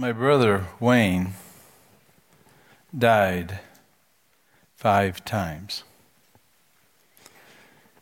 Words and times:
My 0.00 0.12
brother 0.12 0.68
Wayne 0.78 1.34
died 2.96 3.58
five 4.76 5.24
times. 5.24 5.82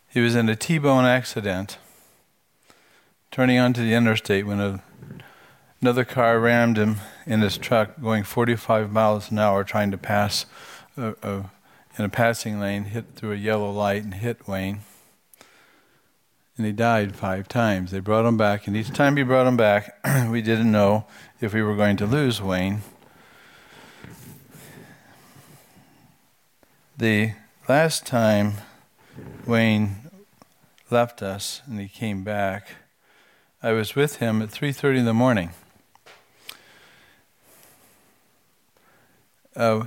He 0.06 0.20
was 0.20 0.36
in 0.36 0.50
a 0.50 0.56
T 0.56 0.76
bone 0.76 1.06
accident 1.06 1.78
turning 3.30 3.58
onto 3.58 3.80
the 3.80 3.94
interstate 3.94 4.44
when 4.46 4.60
a, 4.60 4.82
another 5.80 6.04
car 6.04 6.38
rammed 6.38 6.76
him 6.76 6.96
in 7.24 7.40
his 7.40 7.56
truck 7.56 7.98
going 7.98 8.24
45 8.24 8.92
miles 8.92 9.30
an 9.30 9.38
hour 9.38 9.64
trying 9.64 9.90
to 9.90 9.96
pass 9.96 10.44
a, 10.98 11.14
a, 11.22 11.50
in 11.96 12.04
a 12.04 12.10
passing 12.10 12.60
lane, 12.60 12.84
hit 12.84 13.06
through 13.14 13.32
a 13.32 13.36
yellow 13.36 13.70
light 13.70 14.04
and 14.04 14.12
hit 14.12 14.46
Wayne. 14.46 14.80
And 16.58 16.66
he 16.66 16.72
died 16.72 17.16
five 17.16 17.48
times. 17.48 17.90
They 17.90 18.00
brought 18.00 18.26
him 18.26 18.36
back, 18.36 18.66
and 18.66 18.76
each 18.76 18.90
time 18.90 19.16
he 19.16 19.22
brought 19.22 19.46
him 19.46 19.56
back, 19.56 19.98
we 20.30 20.42
didn't 20.42 20.72
know 20.72 21.06
if 21.40 21.52
we 21.52 21.62
were 21.62 21.76
going 21.76 21.96
to 21.98 22.06
lose 22.06 22.40
Wayne. 22.40 22.82
The 26.96 27.32
last 27.68 28.06
time 28.06 28.54
Wayne 29.46 30.10
left 30.90 31.22
us 31.22 31.62
and 31.66 31.80
he 31.80 31.88
came 31.88 32.24
back, 32.24 32.68
I 33.62 33.72
was 33.72 33.94
with 33.94 34.16
him 34.16 34.40
at 34.40 34.50
3:30 34.50 34.98
in 34.98 35.04
the 35.04 35.14
morning. 35.14 35.50
Uh, 39.54 39.86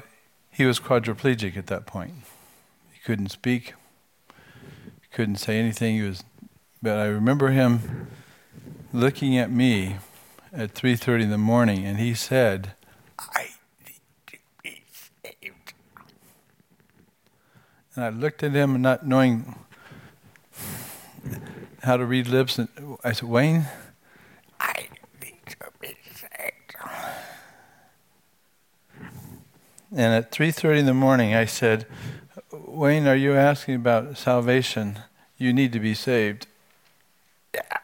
he 0.51 0.65
was 0.65 0.79
quadriplegic 0.79 1.55
at 1.55 1.67
that 1.67 1.85
point. 1.85 2.13
He 2.91 2.99
couldn't 3.05 3.29
speak. 3.29 3.73
Couldn't 5.11 5.37
say 5.37 5.59
anything. 5.59 5.95
He 5.95 6.01
was, 6.03 6.23
but 6.81 6.97
I 6.97 7.05
remember 7.05 7.49
him 7.49 8.07
looking 8.93 9.37
at 9.37 9.51
me 9.51 9.97
at 10.51 10.73
3:30 10.73 11.23
in 11.23 11.29
the 11.29 11.37
morning, 11.37 11.85
and 11.85 11.99
he 11.99 12.13
said, 12.13 12.73
"I 13.17 13.49
need 13.85 14.01
to 14.27 14.37
be 14.63 14.83
saved. 14.91 15.73
And 17.95 18.05
I 18.05 18.09
looked 18.09 18.43
at 18.43 18.51
him, 18.51 18.81
not 18.81 19.05
knowing 19.05 19.55
how 21.83 21.97
to 21.97 22.05
read 22.05 22.27
lips, 22.27 22.57
and 22.57 22.67
I 23.03 23.11
said, 23.13 23.29
Wayne, 23.29 23.67
I 24.59 24.89
need 25.21 25.39
to 25.47 25.57
be 25.79 25.95
saved. 26.13 26.75
And 29.91 30.13
at 30.13 30.31
3:30 30.31 30.79
in 30.79 30.85
the 30.85 30.93
morning, 30.93 31.33
I 31.33 31.45
said, 31.45 31.85
Wayne, 32.51 33.07
are 33.07 33.15
you 33.15 33.33
asking 33.35 33.75
about 33.75 34.17
salvation? 34.17 34.99
You 35.37 35.53
need 35.53 35.73
to 35.73 35.79
be 35.79 35.93
saved. 35.93 36.47
Yeah. 37.53 37.77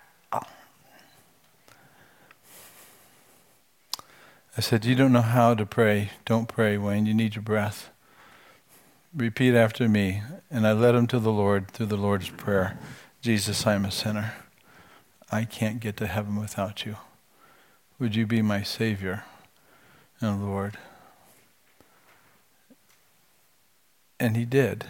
I 4.58 4.62
said, 4.62 4.86
You 4.86 4.96
don't 4.96 5.14
know 5.14 5.22
how 5.22 5.54
to 5.54 5.66
pray. 5.66 6.12
Don't 6.26 6.48
pray, 6.48 6.78
Wayne. 6.78 7.06
You 7.06 7.14
need 7.14 7.36
your 7.36 7.42
breath 7.42 7.90
repeat 9.16 9.56
after 9.56 9.88
me. 9.88 10.22
And 10.52 10.68
I 10.68 10.74
led 10.74 10.96
him 10.96 11.08
to 11.08 11.20
the 11.20 11.32
Lord 11.32 11.72
through 11.72 11.88
the 11.88 11.98
Lord's 11.98 12.30
Prayer 12.30 12.78
Jesus, 13.22 13.66
I'm 13.66 13.86
a 13.86 13.92
sinner. 13.92 14.36
I 15.32 15.46
can't 15.46 15.80
get 15.80 15.98
to 15.98 16.06
heaven 16.06 16.36
without 16.40 16.86
you. 16.86 16.98
Would 17.98 18.16
you 18.16 18.28
be 18.28 18.44
my 18.44 18.62
Savior 18.62 19.24
and 20.22 20.46
Lord? 20.46 20.78
And 24.20 24.38
he 24.38 24.46
did. 24.46 24.86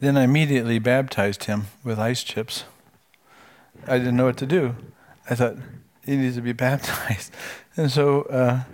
Then 0.00 0.16
I 0.16 0.24
immediately 0.24 0.80
baptized 0.80 1.44
him 1.44 1.66
with 1.84 2.00
ice 2.00 2.24
chips. 2.24 2.64
I 3.86 3.98
didn't 3.98 4.16
know 4.16 4.24
what 4.24 4.36
to 4.38 4.46
do. 4.46 4.74
I 5.28 5.34
thought, 5.34 5.56
he 6.04 6.16
needs 6.16 6.36
to 6.36 6.42
be 6.42 6.52
baptized. 6.52 7.32
And 7.76 7.92
so 7.92 8.22
uh, 8.22 8.64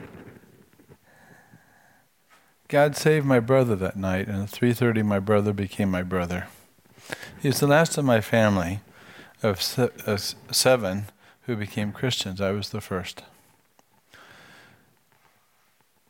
God 2.69 2.97
saved 2.97 3.27
my 3.27 3.39
brother 3.39 3.77
that 3.77 3.97
night, 3.97 4.29
and 4.29 4.45
at 4.45 4.49
3:30 4.49 5.05
my 5.05 5.19
brother 5.19 5.53
became 5.53 5.91
my 5.91 6.03
brother. 6.03 6.47
He 7.43 7.49
was 7.49 7.61
the 7.61 7.67
last 7.67 7.99
of 7.99 8.07
my 8.07 8.23
family 8.23 8.81
of 9.43 9.61
seven 9.61 11.05
who 11.43 11.55
became 11.55 11.93
Christians. 11.93 12.41
I 12.41 12.53
was 12.53 12.71
the 12.71 12.81
first. 12.81 13.25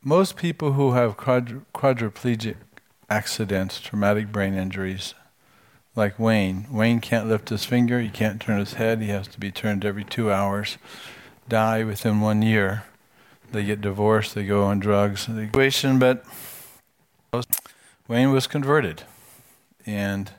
Most 0.00 0.36
people 0.36 0.74
who 0.74 0.92
have 0.92 1.16
quadri- 1.16 1.62
quadriplegic 1.74 2.56
accidents, 3.10 3.80
traumatic 3.80 4.30
brain 4.30 4.54
injuries, 4.54 5.14
like 5.96 6.18
Wayne, 6.18 6.66
Wayne 6.70 7.00
can't 7.00 7.28
lift 7.28 7.50
his 7.50 7.64
finger, 7.64 8.00
he 8.00 8.08
can't 8.08 8.40
turn 8.40 8.58
his 8.58 8.74
head, 8.74 9.00
he 9.00 9.08
has 9.08 9.28
to 9.28 9.38
be 9.38 9.52
turned 9.52 9.84
every 9.84 10.04
two 10.04 10.32
hours, 10.32 10.76
die 11.48 11.84
within 11.84 12.20
one 12.20 12.42
year. 12.42 12.84
They 13.52 13.64
get 13.64 13.80
divorced, 13.80 14.34
they 14.34 14.44
go 14.44 14.64
on 14.64 14.80
drugs. 14.80 15.26
The 15.26 15.42
equation, 15.42 15.98
but 16.00 16.24
Wayne 18.08 18.32
was 18.32 18.46
converted, 18.48 19.04
and 19.86 20.32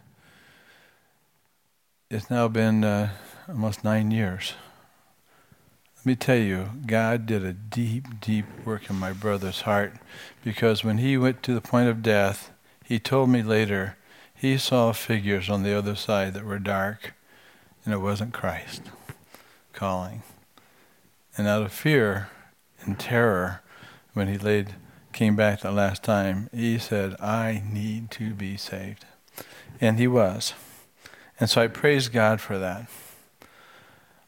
it's 2.09 2.29
now 2.29 2.49
been 2.49 2.83
uh, 2.83 3.11
almost 3.47 3.83
nine 3.83 4.11
years. 4.11 4.53
Let 5.97 6.05
me 6.05 6.15
tell 6.15 6.37
you, 6.37 6.69
God 6.85 7.25
did 7.25 7.43
a 7.43 7.53
deep, 7.53 8.19
deep 8.19 8.45
work 8.63 8.89
in 8.89 8.95
my 8.97 9.11
brother's 9.13 9.61
heart 9.61 9.93
because 10.43 10.83
when 10.83 10.99
he 10.99 11.17
went 11.17 11.41
to 11.43 11.53
the 11.53 11.61
point 11.61 11.89
of 11.89 12.03
death, 12.03 12.51
he 12.83 12.99
told 12.99 13.29
me 13.29 13.41
later 13.41 13.97
he 14.35 14.57
saw 14.57 14.91
figures 14.91 15.49
on 15.49 15.63
the 15.63 15.77
other 15.77 15.95
side 15.95 16.33
that 16.33 16.45
were 16.45 16.59
dark, 16.59 17.13
and 17.83 17.93
it 17.93 17.97
wasn't 17.97 18.33
Christ 18.33 18.83
calling. 19.73 20.23
And 21.37 21.47
out 21.47 21.63
of 21.63 21.71
fear 21.71 22.29
and 22.81 22.99
terror, 22.99 23.61
when 24.13 24.27
he 24.27 24.37
laid 24.37 24.75
came 25.15 25.35
back 25.35 25.61
the 25.61 25.71
last 25.71 26.03
time, 26.03 26.49
he 26.53 26.77
said, 26.77 27.15
I 27.21 27.63
need 27.71 28.11
to 28.11 28.33
be 28.33 28.57
saved. 28.57 29.05
And 29.79 29.97
he 29.97 30.07
was. 30.07 30.53
And 31.39 31.49
so 31.49 31.61
I 31.61 31.67
praise 31.67 32.09
God 32.09 32.41
for 32.41 32.57
that. 32.59 32.89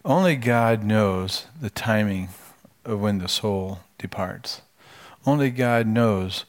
Only 0.05 0.37
God 0.37 0.83
knows 0.83 1.45
the 1.59 1.69
timing 1.69 2.29
of 2.85 3.01
when 3.01 3.17
the 3.17 3.27
soul 3.27 3.79
departs. 3.97 4.61
Only 5.25 5.49
God 5.49 5.87
knows 5.87 6.45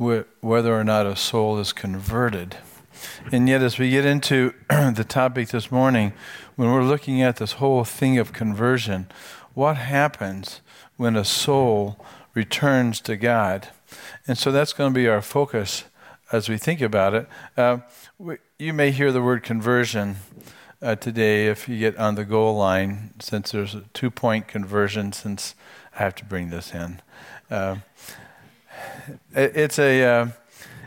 wh- 0.00 0.22
whether 0.40 0.76
or 0.76 0.82
not 0.82 1.06
a 1.06 1.14
soul 1.14 1.58
is 1.60 1.72
converted. 1.72 2.56
And 3.32 3.48
yet, 3.48 3.62
as 3.62 3.78
we 3.78 3.90
get 3.90 4.04
into 4.04 4.52
the 4.68 5.04
topic 5.06 5.48
this 5.48 5.70
morning, 5.70 6.12
when 6.56 6.70
we're 6.70 6.84
looking 6.84 7.22
at 7.22 7.36
this 7.36 7.52
whole 7.52 7.84
thing 7.84 8.18
of 8.18 8.32
conversion, 8.32 9.08
what 9.54 9.76
happens 9.76 10.60
when 10.96 11.16
a 11.16 11.24
soul 11.24 12.04
returns 12.34 13.00
to 13.02 13.16
God? 13.16 13.68
And 14.26 14.36
so 14.36 14.52
that's 14.52 14.72
going 14.72 14.92
to 14.92 14.98
be 14.98 15.08
our 15.08 15.22
focus 15.22 15.84
as 16.32 16.48
we 16.48 16.58
think 16.58 16.80
about 16.80 17.14
it. 17.14 17.28
Uh, 17.56 17.78
we, 18.18 18.36
you 18.58 18.72
may 18.72 18.90
hear 18.90 19.12
the 19.12 19.22
word 19.22 19.42
conversion 19.42 20.16
uh, 20.82 20.94
today 20.94 21.46
if 21.46 21.68
you 21.68 21.78
get 21.78 21.96
on 21.96 22.14
the 22.14 22.24
goal 22.24 22.56
line, 22.56 23.12
since 23.18 23.52
there's 23.52 23.74
a 23.74 23.82
two 23.92 24.10
point 24.10 24.48
conversion, 24.48 25.12
since 25.12 25.54
I 25.94 26.02
have 26.02 26.14
to 26.16 26.24
bring 26.24 26.50
this 26.50 26.74
in. 26.74 27.00
Uh, 27.50 27.76
it, 29.34 29.56
it's, 29.56 29.78
a, 29.78 30.04
uh, 30.04 30.28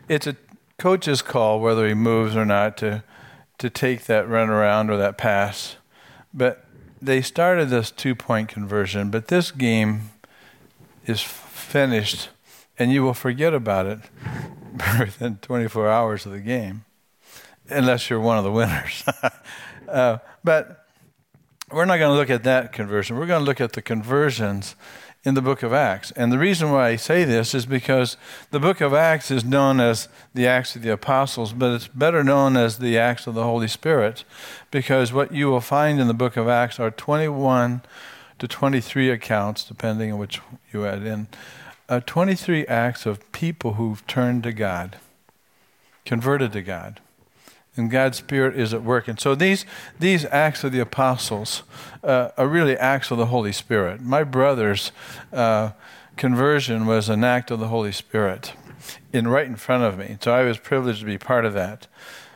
it's 0.08 0.28
a 0.28 0.35
coach's 0.79 1.22
call, 1.22 1.59
whether 1.59 1.88
he 1.88 1.94
moves 1.94 2.35
or 2.35 2.45
not, 2.45 2.78
to, 2.78 3.03
to 3.59 3.69
take 3.69 4.06
that 4.06 4.28
run 4.28 4.50
around 4.50 4.90
or 4.90 4.97
that 4.97 5.17
pass. 5.17 5.75
But 6.34 6.66
they 7.01 7.22
started 7.22 7.69
this 7.69 7.91
two 7.91 8.16
point 8.16 8.50
conversion, 8.50 9.12
but 9.12 9.28
this 9.28 9.51
game 9.51 10.09
is 11.06 11.22
finished 11.22 12.29
and 12.79 12.91
you 12.91 13.03
will 13.03 13.13
forget 13.13 13.53
about 13.53 13.85
it 13.85 14.00
within 15.00 15.38
24 15.38 15.90
hours 15.90 16.25
of 16.25 16.31
the 16.31 16.40
game, 16.40 16.85
unless 17.67 18.09
you're 18.09 18.19
one 18.19 18.38
of 18.38 18.46
the 18.46 18.51
winners. 18.51 19.03
uh, 19.90 20.17
but 20.43 20.87
we're 21.72 21.85
not 21.85 21.97
going 21.97 22.11
to 22.11 22.17
look 22.17 22.29
at 22.29 22.43
that 22.43 22.72
conversion. 22.72 23.17
We're 23.17 23.28
going 23.28 23.41
to 23.41 23.46
look 23.46 23.61
at 23.61 23.73
the 23.73 23.81
conversions 23.81 24.76
in 25.23 25.33
the 25.33 25.41
book 25.41 25.63
of 25.63 25.73
Acts. 25.73 26.11
And 26.11 26.31
the 26.31 26.39
reason 26.39 26.71
why 26.71 26.89
I 26.89 26.95
say 26.95 27.23
this 27.23 27.53
is 27.53 27.66
because 27.66 28.16
the 28.51 28.59
book 28.59 28.79
of 28.79 28.93
Acts 28.93 29.29
is 29.31 29.43
known 29.43 29.79
as 29.79 30.07
the 30.33 30.47
Acts 30.47 30.75
of 30.75 30.81
the 30.81 30.93
Apostles, 30.93 31.51
but 31.51 31.73
it's 31.73 31.87
better 31.87 32.23
known 32.23 32.55
as 32.55 32.79
the 32.79 32.97
Acts 32.97 33.27
of 33.27 33.33
the 33.33 33.43
Holy 33.43 33.67
Spirit 33.67 34.23
because 34.71 35.11
what 35.11 35.33
you 35.33 35.49
will 35.49 35.61
find 35.61 35.99
in 35.99 36.07
the 36.07 36.13
book 36.13 36.37
of 36.37 36.47
Acts 36.47 36.79
are 36.79 36.91
21 36.91 37.81
to 38.39 38.47
23 38.47 39.09
accounts, 39.09 39.66
depending 39.66 40.13
on 40.13 40.19
which 40.19 40.39
you 40.71 40.85
add 40.85 41.03
in, 41.03 41.27
uh, 41.89 41.99
23 42.05 42.66
acts 42.67 43.05
of 43.05 43.31
people 43.31 43.73
who've 43.73 44.05
turned 44.07 44.43
to 44.43 44.53
God, 44.53 44.97
converted 46.05 46.53
to 46.53 46.61
God. 46.61 47.01
And 47.79 47.90
God's 47.90 48.17
Spirit 48.17 48.59
is 48.59 48.73
at 48.73 48.84
work. 48.84 49.08
And 49.08 49.20
so 49.20 49.35
these, 49.35 49.66
these 49.99 50.26
acts 50.26 50.64
of 50.64 50.72
the 50.72 50.81
apostles 50.81 51.64
uh, 52.03 52.29
are 52.37 52.47
really 52.47 52.78
acts 52.78 53.11
of 53.11 53.17
the 53.17 53.28
Holy 53.28 53.52
Spirit. 53.52 54.02
My 54.02 54.23
brother's 54.23 54.91
uh, 55.34 55.72
conversion 56.17 56.85
was 56.85 57.09
an 57.09 57.23
act 57.23 57.52
of 57.52 57.59
the 57.59 57.70
Holy 57.70 57.91
Spirit 57.91 58.53
in 59.11 59.28
right 59.28 59.47
in 59.47 59.55
front 59.55 59.84
of 59.84 59.97
me. 59.97 60.17
So 60.22 60.31
I 60.31 60.43
was 60.43 60.58
privileged 60.58 60.99
to 60.99 61.05
be 61.05 61.17
part 61.17 61.46
of 61.46 61.53
that. 61.53 61.87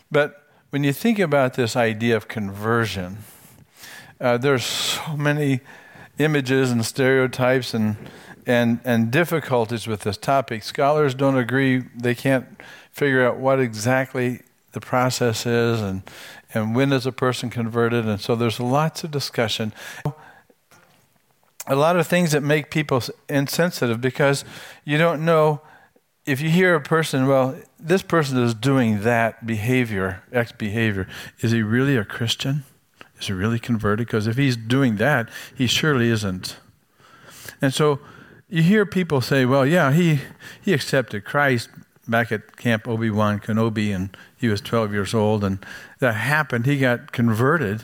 But 0.09 0.47
when 0.71 0.83
you 0.83 0.93
think 0.93 1.19
about 1.19 1.53
this 1.53 1.75
idea 1.75 2.17
of 2.17 2.27
conversion, 2.27 3.17
Uh, 4.21 4.37
there's 4.37 4.63
so 4.65 5.17
many 5.17 5.59
images 6.17 6.71
and 6.71 6.85
stereotypes 6.85 7.73
and 7.73 7.95
and 8.45 8.79
and 8.85 9.11
difficulties 9.11 9.87
with 9.87 9.99
this 9.99 10.17
topic. 10.17 10.63
Scholars 10.63 11.15
don't 11.15 11.37
agree; 11.37 11.83
they 12.01 12.15
can't 12.15 12.45
figure 12.91 13.27
out 13.27 13.37
what 13.37 13.59
exactly 13.59 14.39
the 14.73 14.81
process 14.81 15.45
is 15.45 15.81
and 15.81 16.03
and 16.53 16.75
when 16.75 16.93
is 16.93 17.05
a 17.05 17.11
person 17.11 17.49
converted. 17.49 18.05
And 18.05 18.19
so 18.19 18.35
there's 18.35 18.59
lots 18.59 19.03
of 19.03 19.11
discussion. 19.11 19.73
A 21.65 21.75
lot 21.75 21.95
of 21.95 22.05
things 22.05 22.31
that 22.31 22.43
make 22.43 22.69
people 22.69 23.01
insensitive 23.29 24.01
because 24.01 24.43
you 24.83 24.97
don't 24.97 25.23
know 25.25 25.61
if 26.25 26.41
you 26.41 26.49
hear 26.49 26.75
a 26.75 26.81
person, 26.81 27.27
well, 27.27 27.55
this 27.79 28.01
person 28.01 28.37
is 28.41 28.53
doing 28.53 29.01
that 29.01 29.45
behavior, 29.45 30.23
X 30.31 30.51
behavior, 30.51 31.07
is 31.39 31.51
he 31.51 31.61
really 31.61 31.97
a 31.97 32.05
Christian? 32.05 32.63
Is 33.19 33.27
he 33.27 33.33
really 33.33 33.59
converted? 33.59 34.07
Because 34.07 34.27
if 34.27 34.37
he's 34.37 34.55
doing 34.55 34.97
that, 34.97 35.29
he 35.53 35.67
surely 35.67 36.09
isn't. 36.09 36.57
And 37.61 37.73
so 37.73 37.99
you 38.47 38.61
hear 38.61 38.85
people 38.85 39.19
say, 39.21 39.45
well, 39.45 39.65
yeah, 39.65 39.91
he, 39.91 40.19
he 40.61 40.73
accepted 40.73 41.25
Christ 41.25 41.69
back 42.07 42.31
at 42.31 42.57
Camp 42.57 42.87
Obi 42.87 43.09
Wan 43.09 43.39
Kenobi, 43.39 43.95
and 43.95 44.15
he 44.43 44.49
was 44.49 44.59
12 44.59 44.91
years 44.91 45.13
old, 45.13 45.41
and 45.41 45.65
that 45.99 46.15
happened. 46.15 46.65
He 46.65 46.77
got 46.77 47.13
converted. 47.13 47.81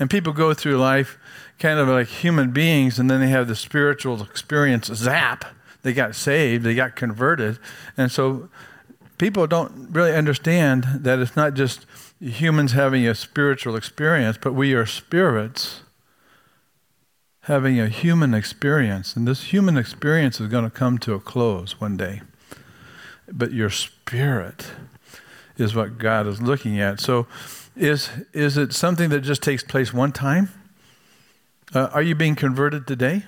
And 0.00 0.10
people 0.10 0.32
go 0.32 0.52
through 0.52 0.78
life 0.78 1.16
kind 1.60 1.78
of 1.78 1.86
like 1.86 2.08
human 2.08 2.50
beings, 2.50 2.98
and 2.98 3.08
then 3.08 3.20
they 3.20 3.28
have 3.28 3.46
the 3.46 3.54
spiritual 3.54 4.20
experience 4.20 4.88
zap 4.88 5.44
they 5.82 5.92
got 5.92 6.16
saved, 6.16 6.64
they 6.64 6.74
got 6.74 6.96
converted. 6.96 7.60
And 7.96 8.10
so 8.10 8.48
people 9.16 9.46
don't 9.46 9.90
really 9.92 10.12
understand 10.12 10.88
that 10.92 11.20
it's 11.20 11.36
not 11.36 11.54
just 11.54 11.86
humans 12.18 12.72
having 12.72 13.06
a 13.06 13.14
spiritual 13.14 13.76
experience, 13.76 14.38
but 14.42 14.52
we 14.52 14.74
are 14.74 14.86
spirits 14.86 15.82
having 17.42 17.78
a 17.78 17.88
human 17.88 18.34
experience. 18.34 19.14
And 19.14 19.28
this 19.28 19.44
human 19.52 19.76
experience 19.76 20.40
is 20.40 20.48
going 20.48 20.64
to 20.64 20.70
come 20.70 20.98
to 20.98 21.14
a 21.14 21.20
close 21.20 21.80
one 21.80 21.96
day. 21.96 22.22
But 23.30 23.52
your 23.52 23.70
spirit 23.70 24.72
is 25.60 25.74
what 25.74 25.98
God 25.98 26.26
is 26.26 26.40
looking 26.40 26.80
at. 26.80 27.00
So 27.00 27.26
is, 27.76 28.10
is 28.32 28.56
it 28.56 28.72
something 28.72 29.10
that 29.10 29.20
just 29.20 29.42
takes 29.42 29.62
place 29.62 29.92
one 29.92 30.12
time? 30.12 30.50
Uh, 31.74 31.88
are 31.92 32.02
you 32.02 32.14
being 32.14 32.34
converted 32.34 32.86
today? 32.86 33.24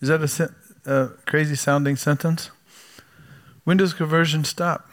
Is 0.00 0.08
that 0.08 0.50
a 0.84 1.08
crazy 1.26 1.56
sounding 1.56 1.96
sentence? 1.96 2.50
When 3.64 3.76
does 3.76 3.94
conversion 3.94 4.44
stop? 4.44 4.90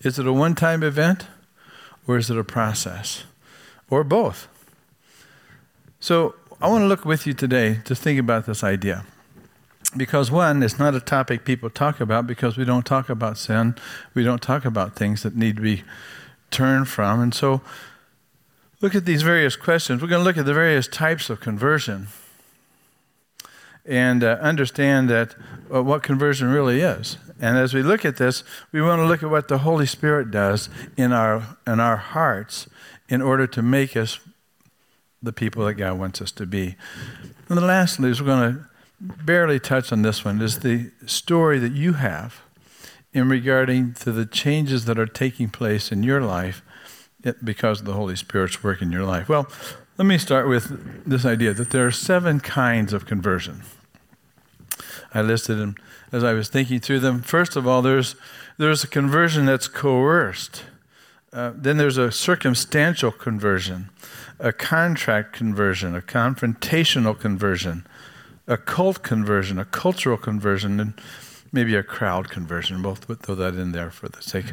Is 0.00 0.18
it 0.18 0.26
a 0.26 0.32
one 0.32 0.54
time 0.54 0.82
event 0.82 1.26
or 2.06 2.16
is 2.16 2.30
it 2.30 2.38
a 2.38 2.44
process? 2.44 3.24
Or 3.90 4.04
both? 4.04 4.48
So 6.00 6.34
I 6.60 6.68
want 6.68 6.82
to 6.82 6.86
look 6.86 7.04
with 7.04 7.26
you 7.26 7.34
today 7.34 7.80
to 7.84 7.94
think 7.94 8.18
about 8.18 8.46
this 8.46 8.62
idea. 8.62 9.04
Because, 9.96 10.30
one, 10.30 10.62
it's 10.62 10.78
not 10.78 10.94
a 10.94 11.00
topic 11.00 11.44
people 11.44 11.70
talk 11.70 12.00
about 12.00 12.26
because 12.26 12.56
we 12.56 12.64
don't 12.64 12.84
talk 12.84 13.08
about 13.08 13.38
sin. 13.38 13.76
We 14.14 14.24
don't 14.24 14.42
talk 14.42 14.64
about 14.64 14.96
things 14.96 15.22
that 15.22 15.36
need 15.36 15.56
to 15.56 15.62
be 15.62 15.84
turned 16.50 16.88
from. 16.88 17.20
And 17.20 17.32
so, 17.32 17.60
look 18.80 18.94
at 18.94 19.04
these 19.04 19.22
various 19.22 19.56
questions. 19.56 20.02
We're 20.02 20.08
going 20.08 20.20
to 20.20 20.24
look 20.24 20.36
at 20.36 20.46
the 20.46 20.54
various 20.54 20.88
types 20.88 21.30
of 21.30 21.40
conversion 21.40 22.08
and 23.86 24.24
uh, 24.24 24.38
understand 24.40 25.10
that 25.10 25.34
uh, 25.72 25.82
what 25.82 26.02
conversion 26.02 26.48
really 26.48 26.80
is. 26.80 27.18
And 27.40 27.58
as 27.58 27.74
we 27.74 27.82
look 27.82 28.04
at 28.04 28.16
this, 28.16 28.42
we 28.72 28.80
want 28.80 29.00
to 29.00 29.06
look 29.06 29.22
at 29.22 29.30
what 29.30 29.48
the 29.48 29.58
Holy 29.58 29.86
Spirit 29.86 30.30
does 30.30 30.68
in 30.96 31.12
our 31.12 31.56
in 31.66 31.80
our 31.80 31.96
hearts 31.96 32.68
in 33.08 33.20
order 33.20 33.46
to 33.46 33.62
make 33.62 33.96
us 33.96 34.20
the 35.22 35.32
people 35.32 35.64
that 35.66 35.74
God 35.74 35.98
wants 35.98 36.20
us 36.22 36.30
to 36.32 36.46
be. 36.46 36.76
And 37.48 37.58
the 37.58 37.64
lastly 37.64 38.10
is 38.10 38.20
we're 38.20 38.26
going 38.26 38.54
to 38.54 38.66
barely 39.04 39.60
touch 39.60 39.92
on 39.92 40.02
this 40.02 40.24
one 40.24 40.40
is 40.40 40.60
the 40.60 40.90
story 41.06 41.58
that 41.58 41.72
you 41.72 41.94
have 41.94 42.42
in 43.12 43.28
regarding 43.28 43.94
to 43.94 44.10
the 44.12 44.26
changes 44.26 44.86
that 44.86 44.98
are 44.98 45.06
taking 45.06 45.48
place 45.48 45.92
in 45.92 46.02
your 46.02 46.20
life 46.20 46.62
because 47.42 47.80
of 47.80 47.86
the 47.86 47.92
Holy 47.94 48.16
Spirit's 48.16 48.62
work 48.62 48.82
in 48.82 48.90
your 48.92 49.04
life. 49.04 49.28
Well, 49.28 49.46
let 49.96 50.06
me 50.06 50.18
start 50.18 50.48
with 50.48 51.06
this 51.06 51.24
idea 51.24 51.54
that 51.54 51.70
there 51.70 51.86
are 51.86 51.92
seven 51.92 52.40
kinds 52.40 52.92
of 52.92 53.06
conversion. 53.06 53.62
I 55.14 55.22
listed 55.22 55.58
them 55.58 55.76
as 56.10 56.24
I 56.24 56.32
was 56.32 56.48
thinking 56.48 56.80
through 56.80 57.00
them. 57.00 57.22
First 57.22 57.56
of 57.56 57.66
all, 57.66 57.82
there's, 57.82 58.16
there's 58.58 58.82
a 58.82 58.88
conversion 58.88 59.46
that's 59.46 59.68
coerced. 59.68 60.64
Uh, 61.32 61.52
then 61.54 61.76
there's 61.76 61.98
a 61.98 62.12
circumstantial 62.12 63.12
conversion, 63.12 63.90
a 64.38 64.52
contract 64.52 65.32
conversion, 65.32 65.94
a 65.94 66.00
confrontational 66.00 67.18
conversion, 67.18 67.86
a 68.46 68.56
cult 68.56 69.02
conversion, 69.02 69.58
a 69.58 69.64
cultural 69.64 70.16
conversion, 70.16 70.80
and 70.80 70.94
maybe 71.52 71.74
a 71.74 71.82
crowd 71.82 72.28
conversion. 72.28 72.82
We'll 72.82 72.96
throw 72.96 73.34
that 73.36 73.54
in 73.54 73.72
there 73.72 73.90
for 73.90 74.08
the 74.08 74.22
sake 74.22 74.52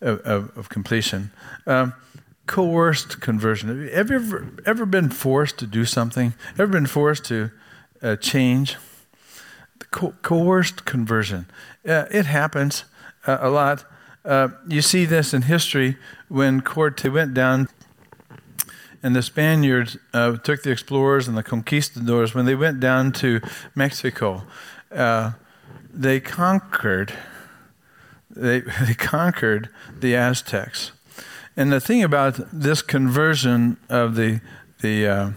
of, 0.00 0.20
of, 0.20 0.56
of 0.56 0.68
completion. 0.68 1.30
Um, 1.66 1.94
coerced 2.46 3.20
conversion. 3.20 3.88
Have 3.88 4.10
you 4.10 4.16
ever, 4.16 4.48
ever 4.66 4.86
been 4.86 5.10
forced 5.10 5.58
to 5.58 5.66
do 5.66 5.84
something? 5.84 6.34
Ever 6.58 6.66
been 6.66 6.86
forced 6.86 7.24
to 7.26 7.50
uh, 8.02 8.16
change? 8.16 8.76
Co- 9.90 10.14
coerced 10.22 10.84
conversion. 10.84 11.46
Uh, 11.86 12.06
it 12.10 12.26
happens 12.26 12.84
uh, 13.26 13.38
a 13.40 13.48
lot. 13.48 13.84
Uh, 14.24 14.48
you 14.68 14.82
see 14.82 15.04
this 15.04 15.32
in 15.32 15.42
history 15.42 15.96
when 16.28 16.60
Corte 16.60 17.04
went 17.04 17.34
down 17.34 17.68
and 19.02 19.16
the 19.16 19.22
Spaniards 19.22 19.96
uh, 20.14 20.36
took 20.36 20.62
the 20.62 20.70
explorers 20.70 21.26
and 21.28 21.36
the 21.36 21.42
conquistadors 21.42 22.34
when 22.34 22.46
they 22.46 22.54
went 22.54 22.80
down 22.80 23.12
to 23.12 23.40
Mexico. 23.74 24.44
Uh, 24.90 25.32
they 25.92 26.20
conquered. 26.20 27.12
They, 28.30 28.60
they 28.86 28.94
conquered 28.94 29.68
the 29.98 30.14
Aztecs. 30.14 30.92
And 31.56 31.72
the 31.72 31.80
thing 31.80 32.02
about 32.02 32.40
this 32.52 32.80
conversion 32.82 33.76
of 33.88 34.14
the 34.14 34.40
the 34.80 35.06
uh, 35.06 35.30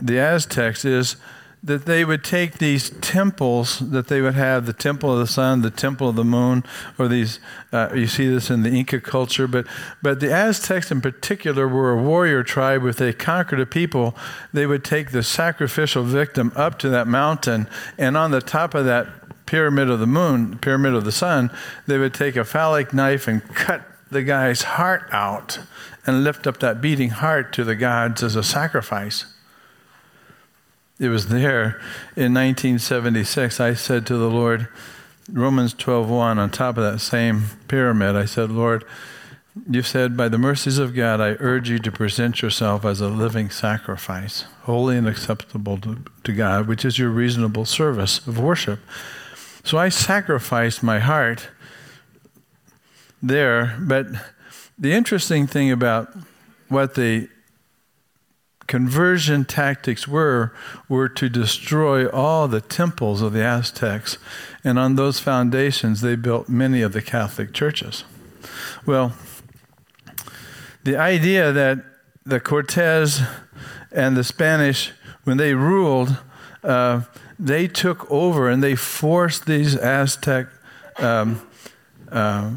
the 0.00 0.18
Aztecs 0.18 0.84
is 0.84 1.16
that 1.62 1.84
they 1.84 2.04
would 2.04 2.24
take 2.24 2.56
these 2.56 2.88
temples 2.88 3.80
that 3.80 4.08
they 4.08 4.22
would 4.22 4.34
have 4.34 4.64
the 4.64 4.72
temple 4.72 5.12
of 5.12 5.18
the 5.18 5.26
sun, 5.26 5.60
the 5.60 5.70
temple 5.70 6.08
of 6.08 6.16
the 6.16 6.24
moon, 6.24 6.64
or 6.98 7.06
these. 7.06 7.38
Uh, 7.72 7.90
you 7.94 8.06
see 8.06 8.26
this 8.28 8.50
in 8.50 8.62
the 8.62 8.70
Inca 8.70 9.00
culture, 9.00 9.46
but 9.46 9.66
but 10.00 10.20
the 10.20 10.32
Aztecs 10.32 10.90
in 10.90 11.00
particular 11.00 11.68
were 11.68 11.92
a 11.92 12.02
warrior 12.02 12.42
tribe. 12.42 12.84
If 12.84 12.96
they 12.96 13.12
conquered 13.12 13.60
a 13.60 13.66
people, 13.66 14.16
they 14.52 14.66
would 14.66 14.84
take 14.84 15.10
the 15.10 15.22
sacrificial 15.22 16.02
victim 16.02 16.52
up 16.56 16.78
to 16.78 16.88
that 16.88 17.06
mountain, 17.06 17.68
and 17.98 18.16
on 18.16 18.30
the 18.30 18.40
top 18.40 18.74
of 18.74 18.86
that 18.86 19.06
pyramid 19.44 19.90
of 19.90 19.98
the 19.98 20.06
moon, 20.06 20.56
pyramid 20.58 20.94
of 20.94 21.04
the 21.04 21.12
sun, 21.12 21.50
they 21.86 21.98
would 21.98 22.14
take 22.14 22.36
a 22.36 22.44
phallic 22.44 22.94
knife 22.94 23.28
and 23.28 23.44
cut 23.54 23.82
the 24.10 24.22
guy's 24.22 24.62
heart 24.62 25.08
out 25.12 25.58
and 26.06 26.24
lift 26.24 26.46
up 26.46 26.58
that 26.60 26.80
beating 26.80 27.10
heart 27.10 27.52
to 27.52 27.64
the 27.64 27.74
gods 27.74 28.22
as 28.22 28.34
a 28.34 28.42
sacrifice. 28.42 29.26
It 31.00 31.08
was 31.08 31.28
there 31.28 31.80
in 32.14 32.34
1976. 32.34 33.58
I 33.58 33.72
said 33.72 34.06
to 34.06 34.18
the 34.18 34.28
Lord, 34.28 34.68
Romans 35.32 35.72
12:1 35.72 36.36
on 36.38 36.50
top 36.50 36.76
of 36.76 36.84
that 36.84 37.00
same 37.00 37.44
pyramid, 37.68 38.16
I 38.16 38.26
said, 38.26 38.50
Lord, 38.50 38.84
you 39.68 39.82
said, 39.82 40.14
by 40.14 40.28
the 40.28 40.38
mercies 40.38 40.78
of 40.78 40.94
God, 40.94 41.20
I 41.20 41.36
urge 41.40 41.70
you 41.70 41.78
to 41.78 41.90
present 41.90 42.42
yourself 42.42 42.84
as 42.84 43.00
a 43.00 43.08
living 43.08 43.48
sacrifice, 43.48 44.44
holy 44.62 44.96
and 44.96 45.08
acceptable 45.08 45.78
to, 45.78 46.04
to 46.22 46.32
God, 46.32 46.68
which 46.68 46.84
is 46.84 46.98
your 46.98 47.08
reasonable 47.08 47.64
service 47.64 48.24
of 48.26 48.38
worship. 48.38 48.80
So 49.64 49.78
I 49.78 49.88
sacrificed 49.88 50.82
my 50.82 50.98
heart 50.98 51.48
there. 53.22 53.76
But 53.80 54.06
the 54.78 54.92
interesting 54.92 55.46
thing 55.46 55.70
about 55.70 56.14
what 56.68 56.94
the 56.94 57.28
conversion 58.70 59.44
tactics 59.44 60.06
were 60.06 60.52
were 60.88 61.08
to 61.08 61.28
destroy 61.28 62.08
all 62.08 62.46
the 62.46 62.60
temples 62.60 63.20
of 63.20 63.32
the 63.32 63.42
Aztecs, 63.42 64.16
and 64.62 64.78
on 64.78 64.94
those 64.94 65.18
foundations 65.18 66.02
they 66.02 66.14
built 66.14 66.48
many 66.48 66.80
of 66.80 66.92
the 66.92 67.02
Catholic 67.02 67.52
churches. 67.52 68.04
Well, 68.86 69.12
the 70.84 70.96
idea 70.96 71.50
that 71.50 71.84
the 72.24 72.38
Cortez 72.38 73.20
and 73.90 74.16
the 74.16 74.22
Spanish, 74.22 74.92
when 75.24 75.36
they 75.36 75.52
ruled, 75.54 76.16
uh, 76.62 77.00
they 77.40 77.66
took 77.66 78.08
over 78.08 78.48
and 78.48 78.62
they 78.62 78.76
forced 78.76 79.46
these 79.46 79.74
Aztec 79.74 80.46
um, 80.98 81.42
uh, 82.12 82.52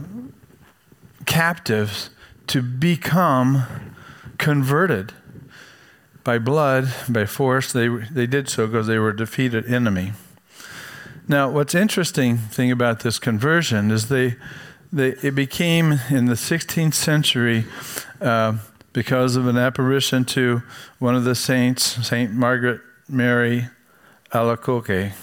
captives 1.26 2.12
to 2.46 2.62
become 2.62 3.64
converted 4.38 5.12
by 6.24 6.40
blood, 6.40 6.94
by 7.10 7.26
force. 7.26 7.72
They, 7.72 7.88
they 7.88 8.28
did 8.28 8.50
so 8.50 8.68
because 8.68 8.88
they 8.88 8.98
were 8.98 9.10
a 9.10 9.16
defeated 9.16 9.72
enemy. 9.72 10.14
Now, 11.28 11.50
what's 11.50 11.74
interesting 11.74 12.38
thing 12.38 12.72
about 12.72 13.02
this 13.02 13.20
conversion 13.20 13.92
is 13.92 14.10
they, 14.10 14.36
they 14.92 15.10
it 15.22 15.36
became 15.36 16.00
in 16.10 16.26
the 16.26 16.34
16th 16.34 16.94
century 16.94 17.66
uh, 18.22 18.58
because 18.92 19.36
of 19.36 19.48
an 19.48 19.58
apparition 19.58 20.26
to 20.26 20.64
one 21.00 21.16
of 21.16 21.24
the 21.24 21.36
saints, 21.36 22.08
Saint 22.08 22.32
Margaret 22.34 22.82
Mary 23.08 23.68
Alacoque. 24.32 25.14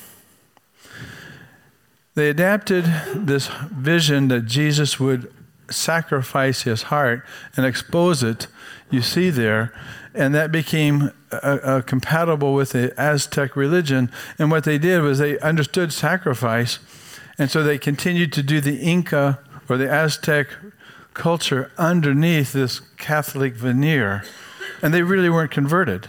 They 2.14 2.28
adapted 2.28 2.84
this 3.14 3.48
vision 3.70 4.28
that 4.28 4.46
Jesus 4.46 4.98
would 4.98 5.32
sacrifice 5.70 6.62
his 6.62 6.84
heart 6.84 7.24
and 7.56 7.64
expose 7.64 8.22
it, 8.22 8.48
you 8.90 9.02
see 9.02 9.30
there, 9.30 9.72
and 10.14 10.34
that 10.34 10.50
became 10.52 11.12
compatible 11.86 12.54
with 12.54 12.70
the 12.70 12.92
Aztec 13.00 13.56
religion. 13.56 14.10
And 14.38 14.50
what 14.50 14.64
they 14.64 14.78
did 14.78 15.02
was 15.02 15.18
they 15.18 15.38
understood 15.40 15.92
sacrifice, 15.92 16.78
and 17.38 17.50
so 17.50 17.62
they 17.62 17.78
continued 17.78 18.32
to 18.34 18.42
do 18.42 18.60
the 18.60 18.80
Inca 18.80 19.38
or 19.68 19.76
the 19.76 19.90
Aztec 19.90 20.48
culture 21.14 21.70
underneath 21.78 22.52
this 22.52 22.80
Catholic 22.96 23.54
veneer. 23.54 24.24
And 24.82 24.94
they 24.94 25.02
really 25.02 25.30
weren't 25.30 25.50
converted. 25.50 26.08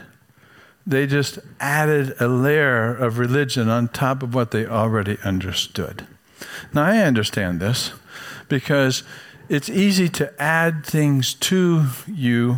They 0.88 1.06
just 1.06 1.38
added 1.60 2.16
a 2.20 2.28
layer 2.28 2.96
of 2.96 3.20
religion 3.20 3.70
on 3.70 3.90
top 3.90 4.24
of 4.24 4.34
what 4.34 4.52
they 4.52 4.66
already 4.66 5.18
understood. 5.24 6.08
Now, 6.74 6.84
I 6.84 6.98
understand 7.00 7.60
this 7.60 7.92
because 8.48 9.04
it's 9.48 9.70
easy 9.70 10.10
to 10.10 10.42
add 10.42 10.86
things 10.86 11.34
to 11.36 11.86
you, 12.08 12.58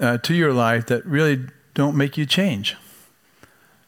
uh, 0.00 0.18
to 0.18 0.34
your 0.34 0.52
life, 0.52 0.86
that 0.86 1.04
really 1.06 1.46
don't 1.74 1.96
make 1.96 2.16
you 2.16 2.26
change. 2.26 2.76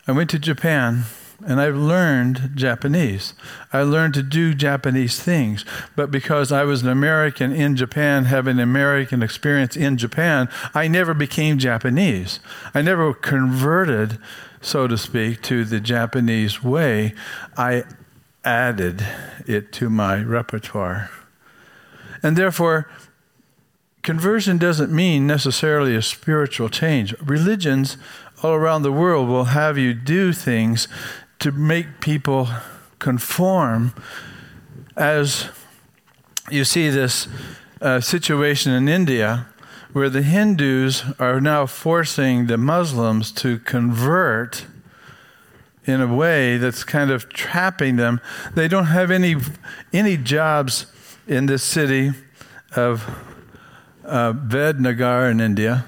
I 0.07 0.13
went 0.13 0.31
to 0.31 0.39
Japan 0.39 1.05
and 1.47 1.61
I've 1.61 1.77
learned 1.77 2.53
Japanese. 2.55 3.35
I 3.73 3.83
learned 3.83 4.15
to 4.15 4.23
do 4.23 4.55
Japanese 4.55 5.21
things. 5.21 5.65
But 5.97 6.11
because 6.11 6.53
I 6.53 6.65
was 6.65 6.83
an 6.83 6.89
American 6.89 7.53
in 7.53 7.77
Japan, 7.77 8.27
having 8.27 8.59
an 8.59 8.63
American 8.63 9.23
experience 9.23 9.77
in 9.77 9.97
Japan, 9.97 10.49
I 10.75 10.89
never 10.89 11.15
became 11.15 11.59
Japanese. 11.59 12.41
I 12.75 12.83
never 12.83 13.15
converted, 13.15 14.19
so 14.61 14.87
to 14.87 14.99
speak, 14.99 15.43
to 15.43 15.65
the 15.65 15.81
Japanese 15.81 16.63
way. 16.63 17.15
I 17.57 17.85
added 18.45 19.05
it 19.47 19.73
to 19.73 19.91
my 19.91 20.23
repertoire. 20.23 21.11
And 22.23 22.37
therefore, 22.37 22.91
conversion 24.03 24.59
doesn't 24.59 24.93
mean 24.93 25.27
necessarily 25.27 25.95
a 25.95 26.03
spiritual 26.03 26.69
change. 26.69 27.15
Religions 27.21 27.97
all 28.43 28.55
around 28.55 28.83
the 28.83 28.93
world 28.93 29.29
will 29.29 29.45
have 29.45 29.77
you 29.77 29.95
do 29.95 30.33
things 30.33 30.89
to 31.39 31.53
make 31.53 32.01
people 32.01 32.49
conform 32.99 33.95
as 34.97 35.49
you 36.51 36.65
see 36.65 36.89
this 36.91 37.29
uh, 37.81 38.01
situation 38.01 38.73
in 38.73 38.89
India 38.89 39.47
where 39.93 40.11
the 40.11 40.23
Hindus 40.23 41.03
are 41.19 41.41
now 41.41 41.67
forcing 41.67 42.47
the 42.47 42.57
Muslims 42.57 43.33
to 43.33 43.59
convert 43.59 44.67
in 45.85 46.01
a 46.01 46.15
way 46.15 46.57
that's 46.59 46.85
kind 46.85 47.11
of 47.11 47.29
trapping 47.29 47.97
them. 47.97 48.21
They 48.55 48.69
don't 48.69 48.87
have 48.87 49.11
any 49.11 49.37
any 49.93 50.17
jobs 50.17 50.87
in 51.27 51.47
this 51.47 51.65
city 51.65 52.13
of 52.77 53.05
uh, 54.05 54.33
Vednagar 54.33 55.31
in 55.31 55.41
India. 55.41 55.85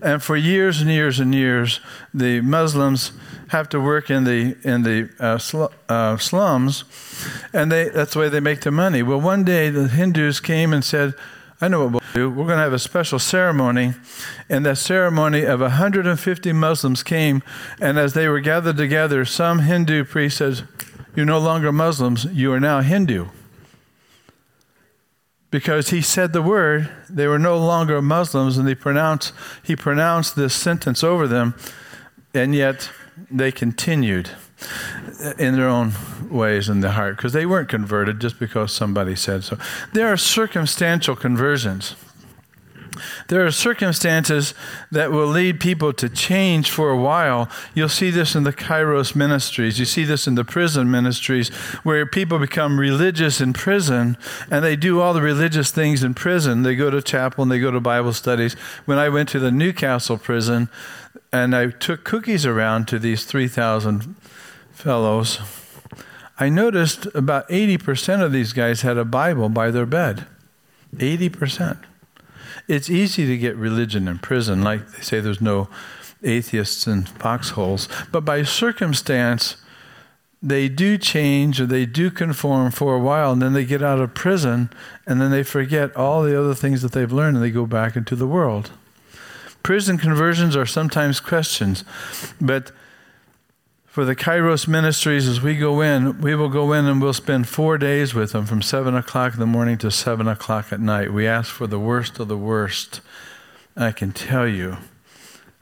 And 0.00 0.22
for 0.22 0.36
years 0.36 0.80
and 0.80 0.90
years 0.90 1.18
and 1.18 1.34
years, 1.34 1.80
the 2.14 2.40
Muslims 2.40 3.12
have 3.48 3.68
to 3.70 3.80
work 3.80 4.10
in 4.10 4.24
the 4.24 4.56
in 4.62 4.82
the 4.82 5.10
uh, 5.18 5.38
sl- 5.38 5.72
uh, 5.88 6.16
slums, 6.18 6.84
and 7.52 7.72
they 7.72 7.88
that's 7.88 8.12
the 8.12 8.20
way 8.20 8.28
they 8.28 8.40
make 8.40 8.60
their 8.60 8.72
money. 8.72 9.02
Well, 9.02 9.20
one 9.20 9.44
day 9.44 9.70
the 9.70 9.88
Hindus 9.88 10.40
came 10.40 10.72
and 10.72 10.84
said, 10.84 11.14
"I 11.60 11.68
know 11.68 11.84
what 11.84 11.92
we'll 11.92 12.14
do. 12.14 12.30
We're 12.30 12.46
going 12.46 12.58
to 12.58 12.62
have 12.62 12.72
a 12.72 12.78
special 12.78 13.18
ceremony." 13.18 13.94
And 14.48 14.64
that 14.66 14.78
ceremony 14.78 15.44
of 15.44 15.60
150 15.60 16.52
Muslims 16.52 17.02
came, 17.02 17.42
and 17.80 17.98
as 17.98 18.12
they 18.12 18.28
were 18.28 18.40
gathered 18.40 18.76
together, 18.76 19.24
some 19.24 19.60
Hindu 19.60 20.04
priest 20.04 20.36
says, 20.36 20.62
"You're 21.16 21.26
no 21.26 21.38
longer 21.38 21.72
Muslims. 21.72 22.24
You 22.26 22.52
are 22.52 22.60
now 22.60 22.82
Hindu." 22.82 23.28
Because 25.50 25.90
he 25.90 26.02
said 26.02 26.32
the 26.32 26.42
word, 26.42 26.90
they 27.08 27.26
were 27.26 27.38
no 27.38 27.58
longer 27.58 28.00
Muslims, 28.02 28.58
and 28.58 28.68
they 28.68 28.74
pronounced, 28.74 29.32
he 29.62 29.74
pronounced 29.74 30.36
this 30.36 30.54
sentence 30.54 31.02
over 31.02 31.26
them, 31.26 31.54
and 32.34 32.54
yet 32.54 32.90
they 33.30 33.50
continued 33.50 34.30
in 35.38 35.56
their 35.56 35.68
own 35.68 35.92
ways 36.30 36.68
in 36.68 36.80
the 36.80 36.92
heart 36.92 37.16
because 37.16 37.32
they 37.32 37.46
weren't 37.46 37.68
converted 37.68 38.20
just 38.20 38.38
because 38.38 38.72
somebody 38.72 39.16
said 39.16 39.44
so. 39.44 39.56
There 39.92 40.08
are 40.08 40.16
circumstantial 40.16 41.16
conversions. 41.16 41.94
There 43.28 43.44
are 43.44 43.50
circumstances 43.50 44.54
that 44.90 45.10
will 45.10 45.26
lead 45.26 45.60
people 45.60 45.92
to 45.94 46.08
change 46.08 46.70
for 46.70 46.90
a 46.90 47.00
while. 47.00 47.48
You'll 47.74 47.88
see 47.88 48.10
this 48.10 48.34
in 48.34 48.44
the 48.44 48.52
Kairos 48.52 49.14
ministries. 49.14 49.78
You 49.78 49.84
see 49.84 50.04
this 50.04 50.26
in 50.26 50.34
the 50.34 50.44
prison 50.44 50.90
ministries 50.90 51.48
where 51.82 52.04
people 52.06 52.38
become 52.38 52.78
religious 52.78 53.40
in 53.40 53.52
prison 53.52 54.16
and 54.50 54.64
they 54.64 54.76
do 54.76 55.00
all 55.00 55.12
the 55.14 55.22
religious 55.22 55.70
things 55.70 56.02
in 56.02 56.14
prison. 56.14 56.62
They 56.62 56.76
go 56.76 56.90
to 56.90 57.02
chapel 57.02 57.42
and 57.42 57.50
they 57.50 57.60
go 57.60 57.70
to 57.70 57.80
Bible 57.80 58.12
studies. 58.12 58.54
When 58.84 58.98
I 58.98 59.08
went 59.08 59.28
to 59.30 59.38
the 59.38 59.50
Newcastle 59.50 60.18
prison 60.18 60.68
and 61.32 61.54
I 61.54 61.68
took 61.68 62.04
cookies 62.04 62.46
around 62.46 62.88
to 62.88 62.98
these 62.98 63.24
3,000 63.24 64.16
fellows, 64.72 65.40
I 66.40 66.48
noticed 66.48 67.06
about 67.14 67.48
80% 67.48 68.22
of 68.22 68.32
these 68.32 68.52
guys 68.52 68.82
had 68.82 68.96
a 68.96 69.04
Bible 69.04 69.48
by 69.48 69.70
their 69.70 69.86
bed. 69.86 70.26
80%. 70.94 71.78
It's 72.68 72.90
easy 72.90 73.26
to 73.26 73.38
get 73.38 73.56
religion 73.56 74.06
in 74.06 74.18
prison, 74.18 74.62
like 74.62 74.92
they 74.92 75.00
say 75.00 75.20
there's 75.20 75.40
no 75.40 75.68
atheists 76.22 76.86
in 76.86 77.04
foxholes, 77.04 77.88
but 78.12 78.24
by 78.24 78.42
circumstance, 78.42 79.56
they 80.42 80.68
do 80.68 80.98
change 80.98 81.60
or 81.60 81.66
they 81.66 81.86
do 81.86 82.10
conform 82.10 82.70
for 82.70 82.94
a 82.94 83.00
while, 83.00 83.32
and 83.32 83.42
then 83.42 83.54
they 83.54 83.64
get 83.64 83.82
out 83.82 84.00
of 84.00 84.14
prison, 84.14 84.70
and 85.06 85.20
then 85.20 85.30
they 85.30 85.42
forget 85.42 85.94
all 85.96 86.22
the 86.22 86.38
other 86.38 86.54
things 86.54 86.82
that 86.82 86.92
they've 86.92 87.12
learned, 87.12 87.36
and 87.36 87.44
they 87.44 87.50
go 87.50 87.66
back 87.66 87.96
into 87.96 88.14
the 88.14 88.26
world. 88.26 88.70
Prison 89.62 89.98
conversions 89.98 90.54
are 90.54 90.66
sometimes 90.66 91.20
questions, 91.20 91.84
but 92.40 92.70
for 93.98 94.04
the 94.04 94.14
Kairos 94.14 94.68
ministries, 94.68 95.26
as 95.26 95.40
we 95.40 95.56
go 95.56 95.80
in, 95.80 96.20
we 96.20 96.32
will 96.36 96.48
go 96.48 96.72
in 96.72 96.86
and 96.86 97.02
we'll 97.02 97.12
spend 97.12 97.48
four 97.48 97.76
days 97.78 98.14
with 98.14 98.30
them 98.30 98.46
from 98.46 98.62
7 98.62 98.94
o'clock 98.94 99.34
in 99.34 99.40
the 99.40 99.44
morning 99.44 99.76
to 99.78 99.90
7 99.90 100.28
o'clock 100.28 100.72
at 100.72 100.78
night. 100.78 101.12
We 101.12 101.26
ask 101.26 101.52
for 101.52 101.66
the 101.66 101.80
worst 101.80 102.20
of 102.20 102.28
the 102.28 102.36
worst. 102.36 103.00
I 103.76 103.90
can 103.90 104.12
tell 104.12 104.46
you, 104.46 104.76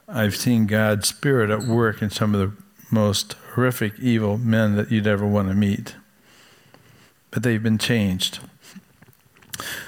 I've 0.07 0.35
seen 0.35 0.67
God's 0.67 1.07
Spirit 1.07 1.49
at 1.49 1.63
work 1.63 2.03
in 2.03 2.11
some 2.11 2.35
of 2.35 2.39
the 2.39 2.55
most 2.91 3.33
horrific, 3.55 3.97
evil 3.97 4.37
men 4.37 4.75
that 4.75 4.91
you'd 4.91 5.07
ever 5.07 5.25
want 5.25 5.47
to 5.47 5.55
meet. 5.55 5.95
But 7.31 7.41
they've 7.41 7.63
been 7.63 7.79
changed. 7.79 8.37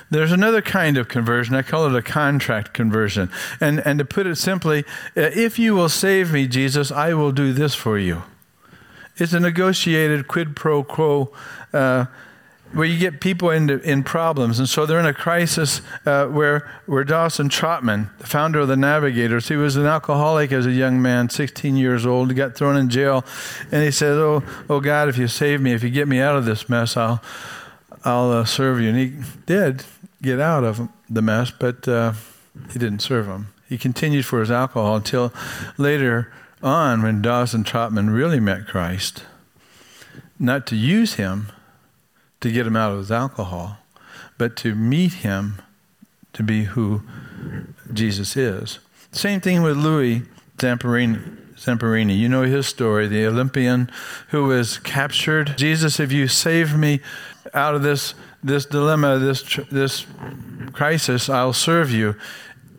There's 0.09 0.31
another 0.31 0.63
kind 0.63 0.97
of 0.97 1.07
conversion. 1.07 1.53
I 1.53 1.61
call 1.61 1.85
it 1.85 1.95
a 1.95 2.01
contract 2.01 2.73
conversion. 2.73 3.29
And, 3.61 3.79
and 3.85 3.99
to 3.99 4.05
put 4.05 4.25
it 4.25 4.37
simply, 4.37 4.85
uh, 5.15 5.29
if 5.35 5.59
you 5.59 5.75
will 5.75 5.87
save 5.87 6.33
me, 6.33 6.47
Jesus, 6.47 6.91
I 6.91 7.13
will 7.13 7.31
do 7.31 7.53
this 7.53 7.75
for 7.75 7.99
you. 7.99 8.23
It's 9.19 9.33
a 9.33 9.39
negotiated 9.39 10.27
quid 10.27 10.55
pro 10.55 10.83
quo 10.83 11.31
uh, 11.73 12.05
where 12.71 12.85
you 12.85 12.99
get 12.99 13.19
people 13.19 13.49
into, 13.49 13.79
in 13.81 14.03
problems. 14.03 14.59
And 14.59 14.69
so 14.69 14.85
they're 14.85 14.99
in 14.99 15.05
a 15.05 15.13
crisis 15.13 15.81
uh, 16.05 16.27
where, 16.27 16.71
where 16.85 17.03
Dawson 17.03 17.49
Trotman, 17.49 18.11
the 18.19 18.27
founder 18.27 18.59
of 18.59 18.67
the 18.67 18.77
Navigators, 18.77 19.47
he 19.47 19.55
was 19.55 19.75
an 19.75 19.85
alcoholic 19.85 20.51
as 20.51 20.65
a 20.65 20.71
young 20.71 21.01
man, 21.01 21.29
16 21.29 21.75
years 21.77 22.05
old. 22.05 22.33
Got 22.35 22.55
thrown 22.55 22.77
in 22.77 22.89
jail. 22.89 23.25
And 23.71 23.83
he 23.83 23.91
said, 23.91 24.13
Oh, 24.13 24.43
oh 24.69 24.79
God, 24.79 25.09
if 25.09 25.17
you 25.17 25.27
save 25.27 25.61
me, 25.61 25.73
if 25.73 25.83
you 25.83 25.89
get 25.89 26.07
me 26.07 26.19
out 26.19 26.35
of 26.35 26.45
this 26.45 26.69
mess, 26.69 26.95
I'll, 26.95 27.21
I'll 28.05 28.31
uh, 28.31 28.45
serve 28.45 28.79
you. 28.79 28.89
And 28.89 28.97
he 28.97 29.13
did 29.45 29.83
get 30.21 30.39
out 30.39 30.63
of 30.63 30.88
the 31.09 31.21
mess, 31.21 31.51
but 31.51 31.88
uh, 31.88 32.13
he 32.71 32.77
didn't 32.77 32.99
serve 32.99 33.25
him. 33.25 33.47
He 33.67 33.77
continued 33.77 34.25
for 34.25 34.39
his 34.39 34.51
alcohol 34.51 34.95
until 34.95 35.33
later 35.77 36.31
on 36.61 37.01
when 37.01 37.21
Dawson 37.21 37.63
Trotman 37.63 38.09
really 38.09 38.39
met 38.39 38.67
Christ, 38.67 39.23
not 40.37 40.65
to 40.67 40.75
use 40.75 41.15
him 41.15 41.51
to 42.41 42.51
get 42.51 42.67
him 42.67 42.75
out 42.75 42.91
of 42.91 42.99
his 42.99 43.11
alcohol, 43.11 43.77
but 44.37 44.55
to 44.57 44.75
meet 44.75 45.13
him 45.13 45.61
to 46.33 46.43
be 46.43 46.65
who 46.65 47.01
Jesus 47.91 48.37
is. 48.37 48.79
Same 49.11 49.41
thing 49.41 49.61
with 49.61 49.77
Louis 49.77 50.23
Zamperini. 50.57 51.37
Zamperini. 51.55 52.17
You 52.17 52.29
know 52.29 52.43
his 52.43 52.67
story, 52.67 53.07
the 53.07 53.25
Olympian 53.25 53.91
who 54.29 54.45
was 54.45 54.77
captured. 54.77 55.57
Jesus, 55.57 55.99
if 55.99 56.11
you 56.11 56.27
save 56.27 56.77
me 56.77 57.01
out 57.53 57.75
of 57.75 57.81
this 57.81 58.13
this 58.41 58.65
dilemma, 58.65 59.19
this 59.19 59.59
this 59.69 60.05
crisis, 60.71 61.29
I'll 61.29 61.51
serve 61.51 61.91
you. 61.91 62.15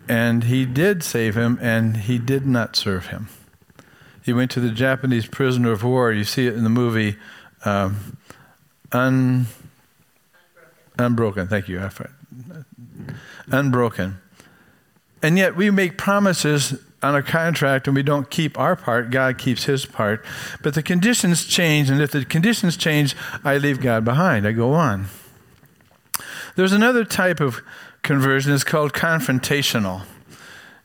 And 0.08 0.44
he 0.44 0.64
did 0.64 1.02
save 1.02 1.36
him, 1.36 1.58
and 1.60 1.98
he 1.98 2.18
did 2.18 2.46
not 2.46 2.74
serve 2.74 3.08
him. 3.08 3.28
He 4.22 4.32
went 4.32 4.50
to 4.52 4.60
the 4.60 4.70
Japanese 4.70 5.26
prisoner 5.26 5.72
of 5.72 5.82
war. 5.82 6.12
You 6.12 6.24
see 6.24 6.46
it 6.46 6.54
in 6.54 6.64
the 6.64 6.70
movie 6.70 7.16
um, 7.64 8.16
Un, 8.92 9.46
Unbroken. 10.98 11.48
Thank 11.48 11.68
you. 11.68 11.88
Unbroken. 13.50 14.18
And 15.22 15.38
yet 15.38 15.56
we 15.56 15.70
make 15.70 15.96
promises 15.96 16.78
on 17.02 17.14
a 17.14 17.22
contract 17.22 17.86
and 17.86 17.96
we 17.96 18.02
don't 18.02 18.30
keep 18.30 18.58
our 18.58 18.76
part, 18.76 19.10
God 19.10 19.38
keeps 19.38 19.64
his 19.64 19.86
part. 19.86 20.24
But 20.62 20.74
the 20.74 20.82
conditions 20.82 21.46
change, 21.46 21.88
and 21.88 22.00
if 22.00 22.10
the 22.10 22.24
conditions 22.24 22.76
change, 22.76 23.16
I 23.42 23.56
leave 23.56 23.80
God 23.80 24.04
behind. 24.04 24.46
I 24.46 24.52
go 24.52 24.74
on. 24.74 25.06
There's 26.56 26.72
another 26.72 27.04
type 27.04 27.40
of 27.40 27.62
conversion, 28.02 28.52
it's 28.52 28.64
called 28.64 28.92
confrontational. 28.92 30.02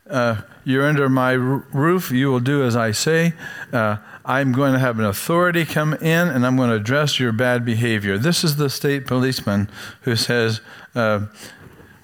Uh, 0.08 0.42
you're 0.64 0.86
under 0.86 1.08
my 1.08 1.32
roof, 1.32 2.10
you 2.10 2.30
will 2.30 2.40
do 2.40 2.64
as 2.64 2.76
I 2.76 2.92
say. 2.92 3.34
Uh, 3.72 3.96
I'm 4.24 4.52
going 4.52 4.72
to 4.72 4.78
have 4.78 4.98
an 4.98 5.04
authority 5.04 5.64
come 5.64 5.94
in 5.94 6.28
and 6.28 6.46
I'm 6.46 6.56
going 6.56 6.70
to 6.70 6.76
address 6.76 7.20
your 7.20 7.32
bad 7.32 7.64
behavior. 7.64 8.18
This 8.18 8.42
is 8.42 8.56
the 8.56 8.68
state 8.68 9.06
policeman 9.06 9.70
who 10.02 10.16
says, 10.16 10.60
uh, 10.94 11.26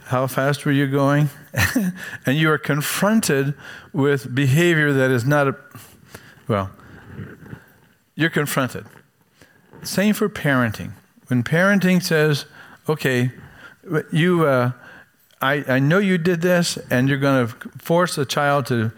How 0.05 0.27
fast 0.27 0.65
were 0.65 0.73
you 0.73 0.87
going? 0.87 1.31
and 2.27 2.37
you 2.37 2.51
are 2.51 2.59
confronted 2.59 3.55
with 3.93 4.35
behavior 4.35 4.93
that 4.93 5.11
is 5.11 5.25
not 5.25 5.49
a, 5.49 5.57
well, 6.49 6.71
you're 8.15 8.31
confronted. 8.31 8.87
Same 9.83 10.15
for 10.15 10.29
parenting. 10.29 10.93
When 11.27 11.43
parenting 11.43 12.03
says, 12.03 12.47
okay, 12.89 13.33
you, 14.13 14.47
uh, 14.47 14.73
I, 15.43 15.65
I 15.67 15.79
know 15.81 15.99
you 15.99 16.19
did 16.19 16.41
this, 16.41 16.79
and 16.89 17.09
you're 17.09 17.19
going 17.19 17.49
to 17.49 17.55
force 17.79 18.17
a 18.17 18.25
child 18.25 18.67
to 18.67 18.93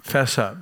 fess 0.00 0.38
up. 0.38 0.56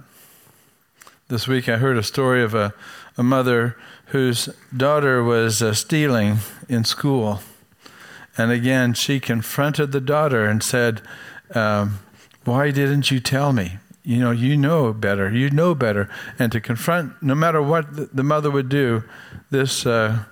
This 1.29 1.47
week 1.47 1.69
I 1.69 1.77
heard 1.77 1.99
a 1.99 2.03
story 2.03 2.43
of 2.43 2.55
a, 2.55 2.73
a 3.19 3.23
mother 3.23 3.77
whose 4.07 4.49
daughter 4.75 5.23
was 5.23 5.61
uh, 5.61 5.75
stealing 5.75 6.39
in 6.67 6.85
school. 6.85 7.41
And 8.39 8.51
again, 8.51 8.95
she 8.95 9.21
confronted 9.21 9.93
the 9.93 10.01
daughter 10.01 10.47
and 10.47 10.63
said, 10.63 11.03
um, 11.55 11.99
Why 12.45 12.71
didn't 12.71 13.11
you 13.11 13.21
tell 13.21 13.53
me? 13.53 13.77
You 14.03 14.19
know, 14.19 14.31
you 14.31 14.57
know 14.57 14.95
better. 14.95 15.31
You 15.31 15.51
know 15.51 15.75
better. 15.75 16.09
And 16.39 16.51
to 16.53 16.61
confront, 16.61 17.23
no 17.23 17.35
matter 17.35 17.61
what 17.61 18.17
the 18.17 18.23
mother 18.23 18.51
would 18.51 18.71
do, 18.71 19.05
this, 19.51 19.85
uh, 19.85 20.25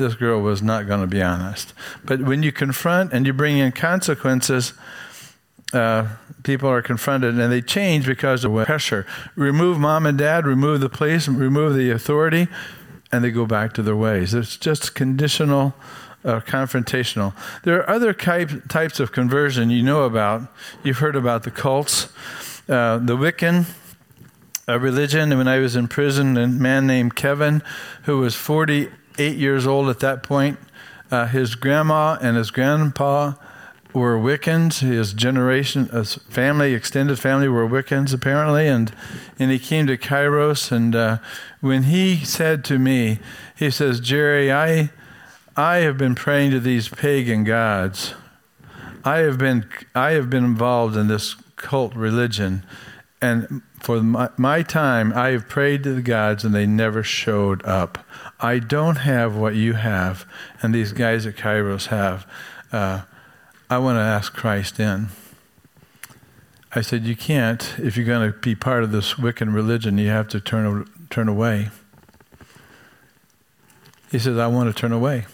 this 0.00 0.14
girl 0.14 0.40
was 0.40 0.62
not 0.62 0.88
going 0.88 1.00
to 1.00 1.06
be 1.06 1.22
honest. 1.22 1.72
But 2.04 2.22
when 2.22 2.42
you 2.42 2.50
confront 2.50 3.12
and 3.12 3.24
you 3.26 3.32
bring 3.32 3.58
in 3.58 3.70
consequences, 3.70 4.72
uh, 5.72 6.08
people 6.42 6.68
are 6.68 6.82
confronted 6.82 7.38
and 7.38 7.52
they 7.52 7.62
change 7.62 8.06
because 8.06 8.44
of 8.44 8.52
pressure. 8.64 9.06
Remove 9.36 9.78
mom 9.78 10.06
and 10.06 10.18
dad, 10.18 10.46
remove 10.46 10.80
the 10.80 10.88
police, 10.88 11.28
remove 11.28 11.76
the 11.76 11.90
authority, 11.90 12.48
and 13.12 13.22
they 13.22 13.30
go 13.30 13.46
back 13.46 13.72
to 13.74 13.82
their 13.82 13.94
ways. 13.94 14.34
It's 14.34 14.56
just 14.56 14.94
conditional 14.94 15.74
uh, 16.24 16.40
confrontational. 16.40 17.34
There 17.62 17.78
are 17.78 17.88
other 17.88 18.12
type, 18.12 18.68
types 18.68 19.00
of 19.00 19.12
conversion 19.12 19.70
you 19.70 19.82
know 19.82 20.02
about. 20.02 20.52
You've 20.82 20.98
heard 20.98 21.16
about 21.16 21.44
the 21.44 21.50
cults, 21.50 22.08
uh, 22.68 22.98
the 22.98 23.16
Wiccan 23.16 23.66
uh, 24.68 24.78
religion. 24.78 25.36
When 25.36 25.48
I 25.48 25.58
was 25.58 25.76
in 25.76 25.88
prison, 25.88 26.36
a 26.36 26.46
man 26.46 26.86
named 26.86 27.16
Kevin, 27.16 27.62
who 28.02 28.18
was 28.18 28.34
48 29.20 29.36
years 29.36 29.66
old 29.66 29.90
at 29.90 30.00
that 30.00 30.22
point, 30.22 30.58
uh, 31.10 31.26
his 31.26 31.54
grandma 31.54 32.16
and 32.22 32.38
his 32.38 32.50
grandpa 32.50 33.34
were 33.92 34.16
Wiccans. 34.16 34.80
His 34.80 35.12
generation, 35.12 35.90
his 35.90 36.14
family, 36.14 36.72
extended 36.72 37.18
family, 37.18 37.46
were 37.46 37.68
Wiccans 37.68 38.14
apparently, 38.14 38.66
and 38.66 38.94
and 39.38 39.50
he 39.50 39.58
came 39.58 39.86
to 39.88 39.98
Kairos. 39.98 40.72
And 40.72 40.96
uh, 40.96 41.18
when 41.60 41.82
he 41.82 42.24
said 42.24 42.64
to 42.64 42.78
me, 42.78 43.18
he 43.54 43.70
says, 43.70 44.00
"Jerry, 44.00 44.50
I 44.50 44.88
I 45.54 45.78
have 45.78 45.98
been 45.98 46.14
praying 46.14 46.52
to 46.52 46.60
these 46.60 46.88
pagan 46.88 47.44
gods. 47.44 48.14
I 49.04 49.18
have 49.18 49.36
been, 49.36 49.66
I 49.94 50.12
have 50.12 50.30
been 50.30 50.44
involved 50.44 50.96
in 50.96 51.08
this 51.08 51.36
cult 51.56 51.94
religion. 51.94 52.64
And 53.20 53.60
for 53.80 54.02
my, 54.02 54.28
my 54.36 54.62
time, 54.62 55.12
I 55.14 55.30
have 55.30 55.48
prayed 55.48 55.82
to 55.84 55.94
the 55.94 56.02
gods 56.02 56.44
and 56.44 56.54
they 56.54 56.66
never 56.66 57.02
showed 57.02 57.64
up. 57.64 57.98
I 58.38 58.58
don't 58.58 58.96
have 58.96 59.34
what 59.36 59.54
you 59.54 59.74
have 59.74 60.26
and 60.62 60.74
these 60.74 60.92
guys 60.92 61.26
at 61.26 61.36
Kairos 61.36 61.86
have. 61.86 62.26
Uh, 62.70 63.02
I 63.68 63.78
want 63.78 63.96
to 63.96 64.02
ask 64.02 64.34
Christ 64.34 64.78
in. 64.78 65.08
I 66.74 66.82
said, 66.82 67.04
You 67.04 67.16
can't. 67.16 67.74
If 67.78 67.96
you're 67.96 68.06
going 68.06 68.32
to 68.32 68.38
be 68.38 68.54
part 68.54 68.84
of 68.84 68.92
this 68.92 69.14
Wiccan 69.14 69.54
religion, 69.54 69.98
you 69.98 70.08
have 70.08 70.28
to 70.28 70.40
turn, 70.40 70.88
turn 71.08 71.28
away. 71.28 71.70
He 74.10 74.18
says, 74.18 74.38
I 74.38 74.46
want 74.46 74.74
to 74.74 74.78
turn 74.78 74.92
away. 74.92 75.26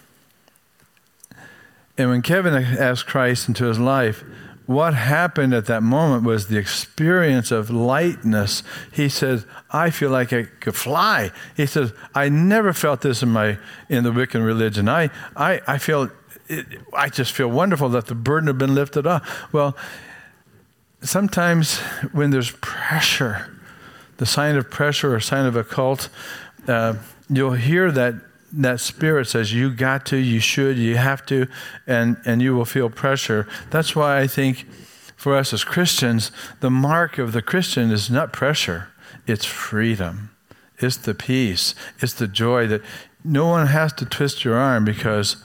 And 1.98 2.10
when 2.10 2.22
Kevin 2.22 2.54
asked 2.54 3.06
Christ 3.06 3.48
into 3.48 3.64
his 3.64 3.78
life, 3.78 4.22
what 4.66 4.94
happened 4.94 5.54
at 5.54 5.66
that 5.66 5.82
moment 5.82 6.24
was 6.24 6.48
the 6.48 6.58
experience 6.58 7.50
of 7.50 7.70
lightness. 7.70 8.62
He 8.92 9.08
says, 9.08 9.46
I 9.70 9.90
feel 9.90 10.10
like 10.10 10.32
I 10.32 10.44
could 10.44 10.74
fly. 10.74 11.30
He 11.56 11.66
says, 11.66 11.92
I 12.14 12.28
never 12.28 12.72
felt 12.72 13.00
this 13.00 13.22
in 13.22 13.30
my 13.30 13.58
in 13.88 14.04
the 14.04 14.10
Wiccan 14.10 14.44
religion. 14.44 14.88
I 14.88 15.10
I, 15.36 15.60
I 15.66 15.78
feel 15.78 16.10
it, 16.48 16.66
I 16.92 17.08
just 17.08 17.32
feel 17.32 17.48
wonderful 17.48 17.88
that 17.90 18.06
the 18.06 18.14
burden 18.14 18.48
had 18.48 18.58
been 18.58 18.74
lifted 18.74 19.06
off. 19.06 19.52
Well, 19.52 19.76
sometimes 21.00 21.78
when 22.12 22.30
there's 22.30 22.50
pressure, 22.50 23.50
the 24.16 24.26
sign 24.26 24.56
of 24.56 24.70
pressure 24.70 25.14
or 25.14 25.20
sign 25.20 25.46
of 25.46 25.56
a 25.56 25.64
cult, 25.64 26.08
uh, 26.66 26.94
you'll 27.28 27.52
hear 27.52 27.92
that 27.92 28.14
that 28.52 28.80
spirit 28.80 29.26
says 29.26 29.52
you 29.52 29.70
got 29.70 30.06
to, 30.06 30.16
you 30.16 30.40
should, 30.40 30.78
you 30.78 30.96
have 30.96 31.24
to, 31.26 31.46
and, 31.86 32.16
and 32.24 32.40
you 32.40 32.54
will 32.54 32.64
feel 32.64 32.90
pressure. 32.90 33.46
That's 33.70 33.94
why 33.96 34.20
I 34.20 34.26
think 34.26 34.66
for 35.16 35.34
us 35.34 35.52
as 35.52 35.64
Christians, 35.64 36.30
the 36.60 36.70
mark 36.70 37.18
of 37.18 37.32
the 37.32 37.42
Christian 37.42 37.90
is 37.90 38.10
not 38.10 38.32
pressure, 38.32 38.88
it's 39.26 39.44
freedom. 39.44 40.30
It's 40.78 40.98
the 40.98 41.14
peace. 41.14 41.74
It's 42.00 42.12
the 42.12 42.28
joy 42.28 42.66
that 42.66 42.82
no 43.24 43.46
one 43.46 43.68
has 43.68 43.94
to 43.94 44.04
twist 44.04 44.44
your 44.44 44.56
arm 44.56 44.84
because 44.84 45.36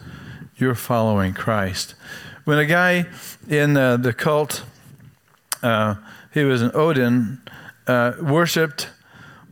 you're 0.58 0.76
following 0.76 1.34
Christ. 1.34 1.96
When 2.44 2.58
a 2.58 2.66
guy 2.66 3.06
in 3.48 3.78
uh, 3.78 3.96
the 3.96 4.12
cult, 4.12 4.64
uh, 5.64 5.96
he 6.34 6.44
was 6.44 6.62
an 6.62 6.72
Odin, 6.74 7.42
uh, 7.88 8.14
worshipped 8.20 8.90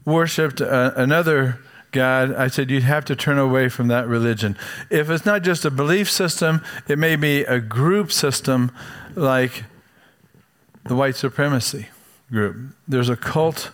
worshipped 0.06 0.60
uh, 0.60 0.92
another 0.96 1.60
God, 1.92 2.36
I 2.36 2.48
said, 2.48 2.70
you'd 2.70 2.84
have 2.84 3.06
to 3.06 3.16
turn 3.16 3.40
away 3.40 3.68
from 3.70 3.88
that 3.88 4.08
religion. 4.08 4.58
If 4.90 5.10
it's 5.10 5.26
not 5.26 5.42
just 5.42 5.66
a 5.66 5.72
belief 5.72 6.10
system, 6.10 6.64
it 6.88 7.00
may 7.00 7.16
be 7.16 7.44
a 7.44 7.60
group 7.60 8.12
system 8.12 8.72
like 9.16 9.64
the 10.86 10.96
white 10.96 11.16
supremacy 11.16 11.88
group. 12.32 12.58
There's 12.88 13.10
a 13.10 13.16
cult, 13.16 13.72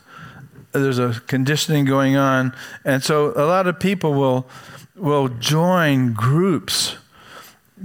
there's 0.72 1.00
a 1.00 1.22
conditioning 1.28 1.86
going 1.86 2.16
on. 2.16 2.56
And 2.84 3.04
so 3.04 3.34
a 3.36 3.46
lot 3.46 3.68
of 3.68 3.80
people 3.80 4.14
will, 4.14 4.48
will 4.96 5.28
join 5.28 6.14
groups, 6.14 6.96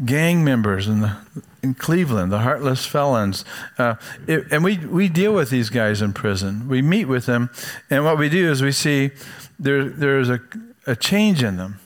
gang 0.05 0.45
members 0.45 0.87
in, 0.87 1.01
the, 1.01 1.17
in 1.63 1.75
Cleveland, 1.75 2.31
the 2.31 2.41
Heartless 2.41 2.87
Felons. 2.87 3.45
Uh, 3.79 3.97
it, 4.29 4.47
and 4.53 4.63
we, 4.63 4.79
we 4.79 5.09
deal 5.09 5.33
with 5.35 5.51
these 5.51 5.71
guys 5.71 6.01
in 6.03 6.13
prison. 6.13 6.69
We 6.69 6.83
meet 6.83 7.07
with 7.07 7.27
them. 7.27 7.51
And 7.91 8.05
what 8.05 8.17
we 8.17 8.29
do 8.29 8.51
is 8.51 8.63
we 8.63 8.73
see 8.73 9.11
there, 9.61 9.85
there's 9.85 10.31
a, 10.31 10.41
a 10.87 10.97
change 10.97 11.43
in 11.43 11.57
them. 11.57 11.79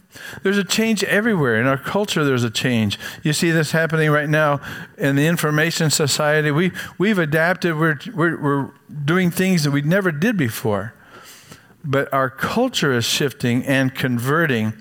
There's 0.43 0.59
a 0.59 0.65
change 0.65 1.03
everywhere. 1.05 1.61
In 1.61 1.67
our 1.67 1.77
culture, 1.77 2.25
there's 2.25 2.45
a 2.45 2.51
change. 2.51 2.99
You 3.25 3.33
see 3.33 3.51
this 3.51 3.73
happening 3.73 4.11
right 4.11 4.29
now 4.29 4.61
in 4.97 5.17
the 5.17 5.27
information 5.27 5.91
society. 5.91 6.53
We, 6.53 6.71
we've 6.99 7.19
adapted, 7.19 7.77
we're, 7.77 7.99
we're, 8.15 8.41
we're 8.41 8.71
doing 9.05 9.33
things 9.33 9.65
that 9.65 9.73
we 9.73 9.83
never 9.83 10.13
did 10.13 10.37
before. 10.37 10.95
But 11.85 12.13
our 12.15 12.31
culture 12.31 12.93
is 12.93 13.05
shifting 13.05 13.65
and 13.65 13.95
converting. 13.95 14.73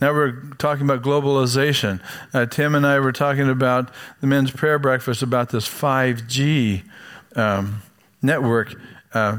Now 0.00 0.12
we're 0.12 0.32
talking 0.58 0.84
about 0.84 1.02
globalization. 1.02 2.00
Uh, 2.34 2.44
Tim 2.44 2.74
and 2.74 2.86
I 2.86 3.00
were 3.00 3.12
talking 3.12 3.48
about 3.48 3.90
the 4.20 4.26
men's 4.26 4.50
prayer 4.50 4.78
breakfast 4.78 5.22
about 5.22 5.48
this 5.48 5.66
5G 5.66 6.84
um, 7.34 7.82
network. 8.20 8.74
Uh, 9.14 9.38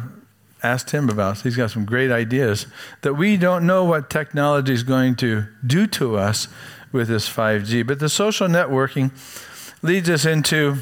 asked 0.63 0.91
him 0.91 1.09
about. 1.09 1.41
He's 1.41 1.55
got 1.55 1.71
some 1.71 1.85
great 1.85 2.11
ideas 2.11 2.67
that 3.01 3.13
we 3.13 3.37
don't 3.37 3.65
know 3.65 3.83
what 3.83 4.09
technology 4.09 4.73
is 4.73 4.83
going 4.83 5.15
to 5.17 5.47
do 5.65 5.87
to 5.87 6.17
us 6.17 6.47
with 6.91 7.07
this 7.07 7.29
5G. 7.29 7.85
But 7.85 7.99
the 7.99 8.09
social 8.09 8.47
networking 8.47 9.11
leads 9.81 10.09
us 10.09 10.25
into 10.25 10.77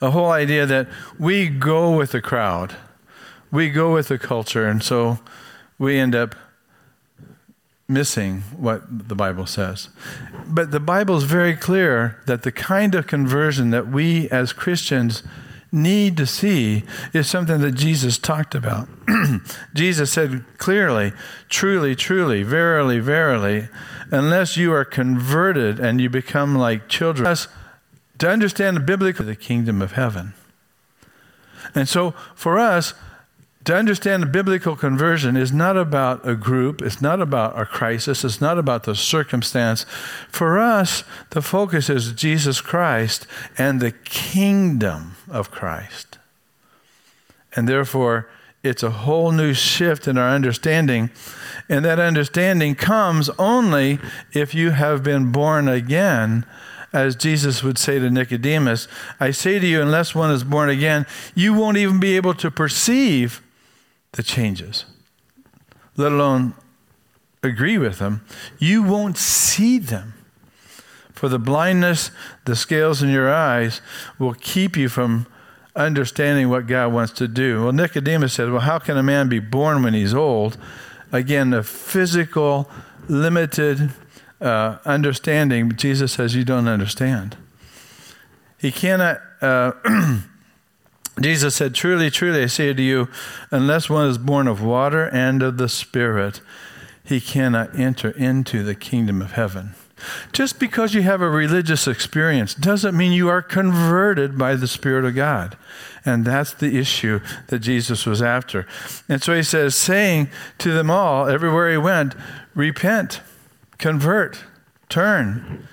a 0.00 0.10
whole 0.10 0.30
idea 0.30 0.66
that 0.66 0.88
we 1.18 1.48
go 1.48 1.96
with 1.96 2.12
the 2.12 2.20
crowd, 2.20 2.76
we 3.50 3.70
go 3.70 3.92
with 3.92 4.08
the 4.08 4.18
culture, 4.18 4.66
and 4.66 4.82
so 4.82 5.18
we 5.78 5.98
end 5.98 6.14
up 6.14 6.34
missing 7.88 8.40
what 8.56 8.82
the 9.08 9.14
Bible 9.14 9.46
says. 9.46 9.88
But 10.46 10.70
the 10.70 10.80
Bible 10.80 11.16
is 11.16 11.24
very 11.24 11.54
clear 11.54 12.20
that 12.26 12.42
the 12.42 12.52
kind 12.52 12.94
of 12.94 13.06
conversion 13.06 13.70
that 13.70 13.88
we 13.88 14.28
as 14.30 14.52
Christians 14.52 15.22
need 15.74 16.16
to 16.16 16.26
see 16.26 16.84
is 17.12 17.28
something 17.28 17.60
that 17.60 17.72
Jesus 17.72 18.16
talked 18.16 18.54
about. 18.54 18.88
Jesus 19.74 20.12
said 20.12 20.44
clearly, 20.56 21.12
truly, 21.48 21.94
truly, 21.96 22.42
verily, 22.42 23.00
verily, 23.00 23.68
unless 24.10 24.56
you 24.56 24.72
are 24.72 24.84
converted 24.84 25.80
and 25.80 26.00
you 26.00 26.08
become 26.08 26.54
like 26.54 26.88
children, 26.88 27.36
to 28.18 28.28
understand 28.28 28.76
the 28.76 28.80
biblical 28.80 29.24
the 29.24 29.36
kingdom 29.36 29.82
of 29.82 29.92
heaven. 29.92 30.34
And 31.74 31.88
so 31.88 32.12
for 32.34 32.58
us, 32.58 32.94
to 33.64 33.74
understand 33.74 34.30
biblical 34.30 34.76
conversion 34.76 35.36
is 35.36 35.52
not 35.52 35.76
about 35.76 36.26
a 36.28 36.34
group, 36.34 36.82
it's 36.82 37.00
not 37.00 37.20
about 37.20 37.58
a 37.58 37.64
crisis, 37.64 38.24
it's 38.24 38.40
not 38.40 38.58
about 38.58 38.84
the 38.84 38.94
circumstance. 38.94 39.86
For 40.28 40.58
us, 40.58 41.04
the 41.30 41.40
focus 41.40 41.88
is 41.88 42.12
Jesus 42.12 42.60
Christ 42.60 43.26
and 43.56 43.80
the 43.80 43.92
kingdom 43.92 45.16
of 45.30 45.50
Christ. 45.50 46.18
And 47.56 47.68
therefore, 47.68 48.28
it's 48.62 48.82
a 48.82 48.90
whole 48.90 49.30
new 49.30 49.54
shift 49.54 50.08
in 50.08 50.18
our 50.18 50.30
understanding. 50.30 51.10
And 51.68 51.84
that 51.84 52.00
understanding 52.00 52.74
comes 52.74 53.30
only 53.38 53.98
if 54.32 54.54
you 54.54 54.70
have 54.70 55.02
been 55.02 55.32
born 55.32 55.68
again 55.68 56.44
as 56.92 57.16
Jesus 57.16 57.62
would 57.62 57.76
say 57.76 57.98
to 57.98 58.08
Nicodemus, 58.08 58.86
I 59.18 59.32
say 59.32 59.58
to 59.58 59.66
you, 59.66 59.82
unless 59.82 60.14
one 60.14 60.30
is 60.30 60.44
born 60.44 60.70
again, 60.70 61.06
you 61.34 61.52
won't 61.52 61.76
even 61.76 61.98
be 61.98 62.14
able 62.14 62.34
to 62.34 62.52
perceive 62.52 63.42
the 64.14 64.22
changes, 64.22 64.84
let 65.96 66.12
alone 66.12 66.54
agree 67.42 67.78
with 67.78 67.98
them. 67.98 68.24
You 68.58 68.82
won't 68.82 69.18
see 69.18 69.78
them. 69.78 70.14
For 71.12 71.28
the 71.28 71.38
blindness, 71.38 72.10
the 72.44 72.56
scales 72.56 73.02
in 73.02 73.08
your 73.08 73.32
eyes 73.32 73.80
will 74.18 74.34
keep 74.34 74.76
you 74.76 74.88
from 74.88 75.26
understanding 75.76 76.48
what 76.48 76.66
God 76.66 76.92
wants 76.92 77.12
to 77.14 77.28
do. 77.28 77.64
Well, 77.64 77.72
Nicodemus 77.72 78.32
said, 78.32 78.50
Well, 78.50 78.60
how 78.60 78.78
can 78.78 78.96
a 78.96 79.02
man 79.02 79.28
be 79.28 79.38
born 79.38 79.82
when 79.82 79.94
he's 79.94 80.14
old? 80.14 80.58
Again, 81.12 81.50
the 81.50 81.62
physical, 81.62 82.68
limited 83.08 83.90
uh, 84.40 84.78
understanding. 84.84 85.70
Jesus 85.76 86.12
says, 86.12 86.34
You 86.34 86.44
don't 86.44 86.68
understand. 86.68 87.36
He 88.58 88.72
cannot. 88.72 89.20
Uh, 89.40 89.72
Jesus 91.20 91.54
said, 91.54 91.74
Truly, 91.74 92.10
truly, 92.10 92.42
I 92.42 92.46
say 92.46 92.72
to 92.72 92.82
you, 92.82 93.08
unless 93.50 93.88
one 93.88 94.08
is 94.08 94.18
born 94.18 94.48
of 94.48 94.62
water 94.62 95.08
and 95.08 95.42
of 95.42 95.58
the 95.58 95.68
Spirit, 95.68 96.40
he 97.04 97.20
cannot 97.20 97.78
enter 97.78 98.10
into 98.10 98.62
the 98.62 98.74
kingdom 98.74 99.22
of 99.22 99.32
heaven. 99.32 99.74
Just 100.32 100.58
because 100.58 100.92
you 100.92 101.02
have 101.02 101.20
a 101.20 101.30
religious 101.30 101.86
experience 101.86 102.54
doesn't 102.54 102.96
mean 102.96 103.12
you 103.12 103.28
are 103.28 103.42
converted 103.42 104.36
by 104.36 104.56
the 104.56 104.66
Spirit 104.66 105.04
of 105.04 105.14
God. 105.14 105.56
And 106.04 106.24
that's 106.24 106.52
the 106.52 106.78
issue 106.78 107.20
that 107.46 107.60
Jesus 107.60 108.04
was 108.04 108.20
after. 108.20 108.66
And 109.08 109.22
so 109.22 109.34
he 109.34 109.42
says, 109.42 109.74
saying 109.74 110.28
to 110.58 110.72
them 110.72 110.90
all, 110.90 111.28
everywhere 111.28 111.70
he 111.70 111.78
went, 111.78 112.14
repent, 112.54 113.20
convert, 113.78 114.44
turn, 114.88 115.68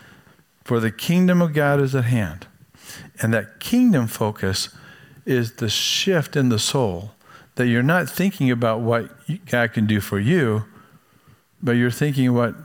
for 0.64 0.80
the 0.80 0.92
kingdom 0.92 1.42
of 1.42 1.54
God 1.54 1.82
is 1.82 1.96
at 1.96 2.06
hand. 2.06 2.48
And 3.22 3.34
that 3.34 3.60
kingdom 3.60 4.08
focus 4.08 4.70
is 5.26 5.54
the 5.54 5.70
shift 5.70 6.36
in 6.36 6.50
the 6.50 6.60
soul 6.60 7.12
that 7.56 7.68
you're 7.68 7.84
not 7.84 8.10
thinking 8.10 8.50
about 8.50 8.80
what 8.80 9.10
God 9.46 9.74
can 9.74 9.86
do 9.86 10.00
for 10.00 10.20
you, 10.20 10.66
but 11.62 11.74
you're 11.74 11.92
thinking 11.92 12.34
what 12.34 12.56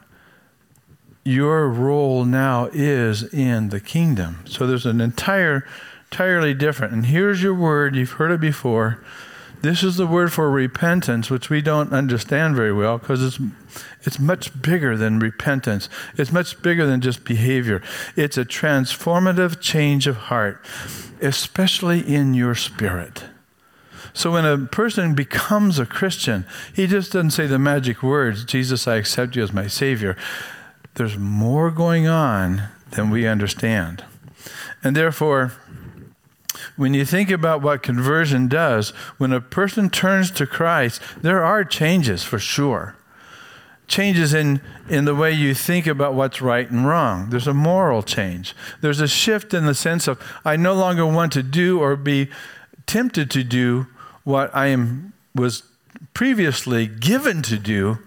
your 1.24 1.68
role 1.68 2.24
now 2.24 2.68
is 2.72 3.22
in 3.34 3.70
the 3.70 3.80
kingdom. 3.80 4.44
So 4.46 4.66
there's 4.66 4.86
an 4.86 5.00
entire, 5.00 5.66
entirely 6.10 6.54
different. 6.54 6.92
And 6.92 7.06
here's 7.06 7.42
your 7.42 7.54
word. 7.54 7.96
You've 7.96 8.12
heard 8.12 8.30
it 8.30 8.40
before. 8.40 9.04
This 9.62 9.82
is 9.82 9.96
the 9.96 10.06
word 10.06 10.32
for 10.32 10.50
repentance, 10.50 11.30
which 11.30 11.50
we 11.50 11.60
don't 11.60 11.92
understand 11.92 12.56
very 12.56 12.72
well 12.72 12.98
because 12.98 13.22
it's, 13.22 13.38
it's 14.02 14.18
much 14.18 14.60
bigger 14.60 14.96
than 14.96 15.18
repentance. 15.18 15.88
It's 16.16 16.30
much 16.30 16.62
bigger 16.62 16.86
than 16.86 17.00
just 17.00 17.24
behavior. 17.24 17.82
It's 18.14 18.38
a 18.38 18.44
transformative 18.44 19.60
change 19.60 20.06
of 20.06 20.16
heart, 20.16 20.64
especially 21.20 22.00
in 22.00 22.34
your 22.34 22.54
spirit. 22.54 23.24
So 24.12 24.32
when 24.32 24.46
a 24.46 24.58
person 24.58 25.14
becomes 25.14 25.78
a 25.78 25.86
Christian, 25.86 26.46
he 26.74 26.86
just 26.86 27.12
doesn't 27.12 27.30
say 27.30 27.46
the 27.46 27.58
magic 27.58 28.02
words, 28.02 28.44
Jesus, 28.44 28.86
I 28.86 28.96
accept 28.96 29.36
you 29.36 29.42
as 29.42 29.52
my 29.52 29.66
Savior 29.66 30.16
there's 30.96 31.18
more 31.18 31.70
going 31.70 32.06
on 32.06 32.68
than 32.92 33.10
we 33.10 33.26
understand. 33.26 34.04
And 34.82 34.96
therefore, 34.96 35.52
when 36.76 36.94
you 36.94 37.04
think 37.04 37.30
about 37.30 37.62
what 37.62 37.82
conversion 37.82 38.48
does, 38.48 38.90
when 39.18 39.32
a 39.32 39.40
person 39.40 39.90
turns 39.90 40.30
to 40.32 40.46
Christ, 40.46 41.00
there 41.20 41.44
are 41.44 41.64
changes 41.64 42.24
for 42.24 42.38
sure. 42.38 42.96
Changes 43.86 44.34
in, 44.34 44.60
in 44.88 45.04
the 45.04 45.14
way 45.14 45.32
you 45.32 45.54
think 45.54 45.86
about 45.86 46.14
what's 46.14 46.42
right 46.42 46.68
and 46.68 46.86
wrong. 46.86 47.30
There's 47.30 47.46
a 47.46 47.54
moral 47.54 48.02
change. 48.02 48.54
There's 48.80 49.00
a 49.00 49.06
shift 49.06 49.54
in 49.54 49.66
the 49.66 49.74
sense 49.74 50.08
of 50.08 50.20
I 50.44 50.56
no 50.56 50.74
longer 50.74 51.06
want 51.06 51.32
to 51.34 51.42
do 51.42 51.80
or 51.80 51.94
be 51.94 52.28
tempted 52.86 53.30
to 53.30 53.44
do 53.44 53.86
what 54.24 54.54
I 54.54 54.66
am, 54.66 55.12
was 55.34 55.62
previously 56.14 56.86
given 56.86 57.42
to 57.42 57.58
do 57.58 57.98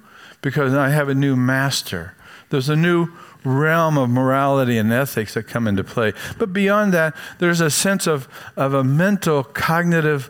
because 0.42 0.74
I 0.74 0.90
have 0.90 1.10
a 1.10 1.16
new 1.16 1.36
master. 1.36 2.14
There's 2.50 2.70
a 2.70 2.76
new 2.76 3.10
realm 3.44 3.98
of 3.98 4.10
morality 4.10 4.78
and 4.78 4.92
ethics 4.92 5.34
that 5.34 5.44
come 5.44 5.68
into 5.68 5.84
play. 5.84 6.14
But 6.38 6.54
beyond 6.54 6.94
that, 6.94 7.16
there's 7.40 7.62
a 7.62 7.70
sense 7.70 8.08
of, 8.08 8.28
of 8.56 8.74
a 8.74 8.84
mental, 8.84 9.44
cognitive, 9.44 10.30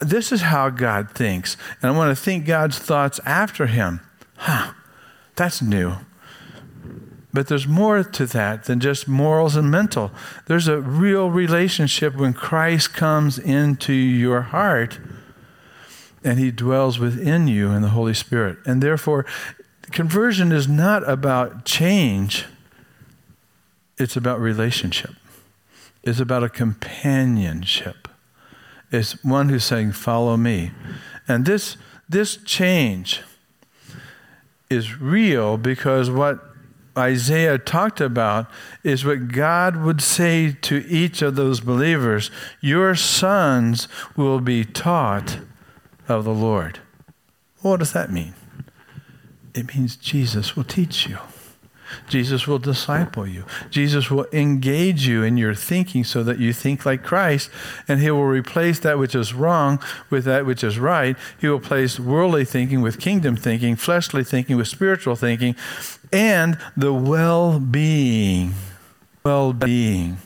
this 0.00 0.32
is 0.32 0.42
how 0.42 0.70
God 0.70 1.10
thinks. 1.10 1.56
And 1.80 1.92
I 1.92 1.96
want 1.96 2.16
to 2.16 2.22
think 2.22 2.46
God's 2.46 2.78
thoughts 2.78 3.20
after 3.24 3.66
him. 3.66 4.00
Huh, 4.36 4.72
that's 5.36 5.62
new. 5.62 5.96
But 7.32 7.48
there's 7.48 7.66
more 7.66 8.04
to 8.04 8.26
that 8.26 8.64
than 8.64 8.78
just 8.78 9.08
morals 9.08 9.56
and 9.56 9.70
mental. 9.70 10.12
There's 10.46 10.68
a 10.68 10.80
real 10.80 11.30
relationship 11.30 12.14
when 12.14 12.32
Christ 12.32 12.94
comes 12.94 13.38
into 13.38 13.92
your 13.92 14.42
heart 14.42 15.00
and 16.22 16.38
he 16.38 16.50
dwells 16.50 16.98
within 16.98 17.48
you 17.48 17.72
in 17.72 17.82
the 17.82 17.88
Holy 17.88 18.14
Spirit. 18.14 18.58
And 18.64 18.82
therefore, 18.82 19.26
Conversion 19.94 20.50
is 20.50 20.66
not 20.66 21.08
about 21.08 21.64
change, 21.64 22.46
it's 23.96 24.16
about 24.16 24.40
relationship. 24.40 25.12
It's 26.02 26.18
about 26.18 26.42
a 26.42 26.48
companionship. 26.48 28.08
It's 28.90 29.22
one 29.22 29.50
who's 29.50 29.62
saying, 29.62 29.92
Follow 29.92 30.36
me. 30.36 30.72
And 31.28 31.46
this, 31.46 31.76
this 32.08 32.38
change 32.38 33.22
is 34.68 35.00
real 35.00 35.58
because 35.58 36.10
what 36.10 36.40
Isaiah 36.98 37.56
talked 37.56 38.00
about 38.00 38.50
is 38.82 39.04
what 39.04 39.28
God 39.28 39.76
would 39.76 40.00
say 40.00 40.56
to 40.62 40.84
each 40.88 41.22
of 41.22 41.36
those 41.36 41.60
believers 41.60 42.32
Your 42.60 42.96
sons 42.96 43.86
will 44.16 44.40
be 44.40 44.64
taught 44.64 45.38
of 46.08 46.24
the 46.24 46.34
Lord. 46.34 46.80
What 47.60 47.78
does 47.78 47.92
that 47.92 48.10
mean? 48.10 48.34
It 49.54 49.74
means 49.74 49.96
Jesus 49.96 50.56
will 50.56 50.64
teach 50.64 51.06
you. 51.06 51.18
Jesus 52.08 52.46
will 52.46 52.58
disciple 52.58 53.26
you. 53.26 53.44
Jesus 53.70 54.10
will 54.10 54.26
engage 54.32 55.06
you 55.06 55.22
in 55.22 55.36
your 55.36 55.54
thinking 55.54 56.04
so 56.04 56.22
that 56.24 56.38
you 56.38 56.52
think 56.52 56.84
like 56.84 57.02
Christ, 57.02 57.50
and 57.86 58.00
He 58.00 58.10
will 58.10 58.24
replace 58.24 58.80
that 58.80 58.98
which 58.98 59.14
is 59.14 59.34
wrong 59.34 59.80
with 60.10 60.24
that 60.24 60.46
which 60.46 60.64
is 60.64 60.78
right. 60.78 61.16
He 61.38 61.48
will 61.48 61.60
place 61.60 62.00
worldly 62.00 62.44
thinking 62.44 62.80
with 62.80 63.00
kingdom 63.00 63.36
thinking, 63.36 63.76
fleshly 63.76 64.24
thinking 64.24 64.56
with 64.56 64.68
spiritual 64.68 65.16
thinking, 65.16 65.54
and 66.12 66.58
the 66.76 66.92
well 66.92 67.60
being. 67.60 68.54
Well 69.24 69.52
being 69.52 70.18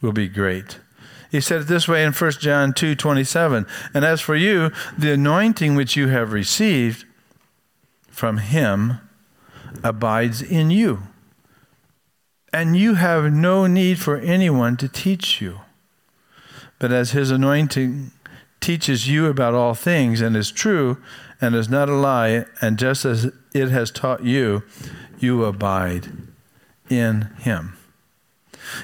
will 0.00 0.12
be 0.12 0.28
great. 0.28 0.78
He 1.30 1.40
said 1.40 1.62
it 1.62 1.66
this 1.66 1.88
way 1.88 2.04
in 2.04 2.12
1 2.12 2.30
John 2.32 2.74
2 2.74 2.94
27. 2.94 3.66
And 3.94 4.04
as 4.04 4.20
for 4.20 4.36
you, 4.36 4.70
the 4.98 5.12
anointing 5.12 5.74
which 5.74 5.96
you 5.96 6.08
have 6.08 6.32
received, 6.32 7.06
from 8.22 8.36
him 8.36 9.00
abides 9.82 10.40
in 10.40 10.70
you. 10.70 11.02
And 12.52 12.76
you 12.76 12.94
have 12.94 13.32
no 13.32 13.66
need 13.66 13.98
for 13.98 14.16
anyone 14.16 14.76
to 14.76 14.88
teach 14.88 15.40
you. 15.40 15.62
But 16.78 16.92
as 16.92 17.10
his 17.10 17.32
anointing 17.32 18.12
teaches 18.60 19.08
you 19.08 19.26
about 19.26 19.54
all 19.54 19.74
things 19.74 20.20
and 20.20 20.36
is 20.36 20.52
true 20.52 20.98
and 21.40 21.56
is 21.56 21.68
not 21.68 21.88
a 21.88 21.96
lie, 21.96 22.46
and 22.60 22.78
just 22.78 23.04
as 23.04 23.32
it 23.52 23.70
has 23.70 23.90
taught 23.90 24.22
you, 24.22 24.62
you 25.18 25.44
abide 25.44 26.12
in 26.88 27.22
him. 27.40 27.76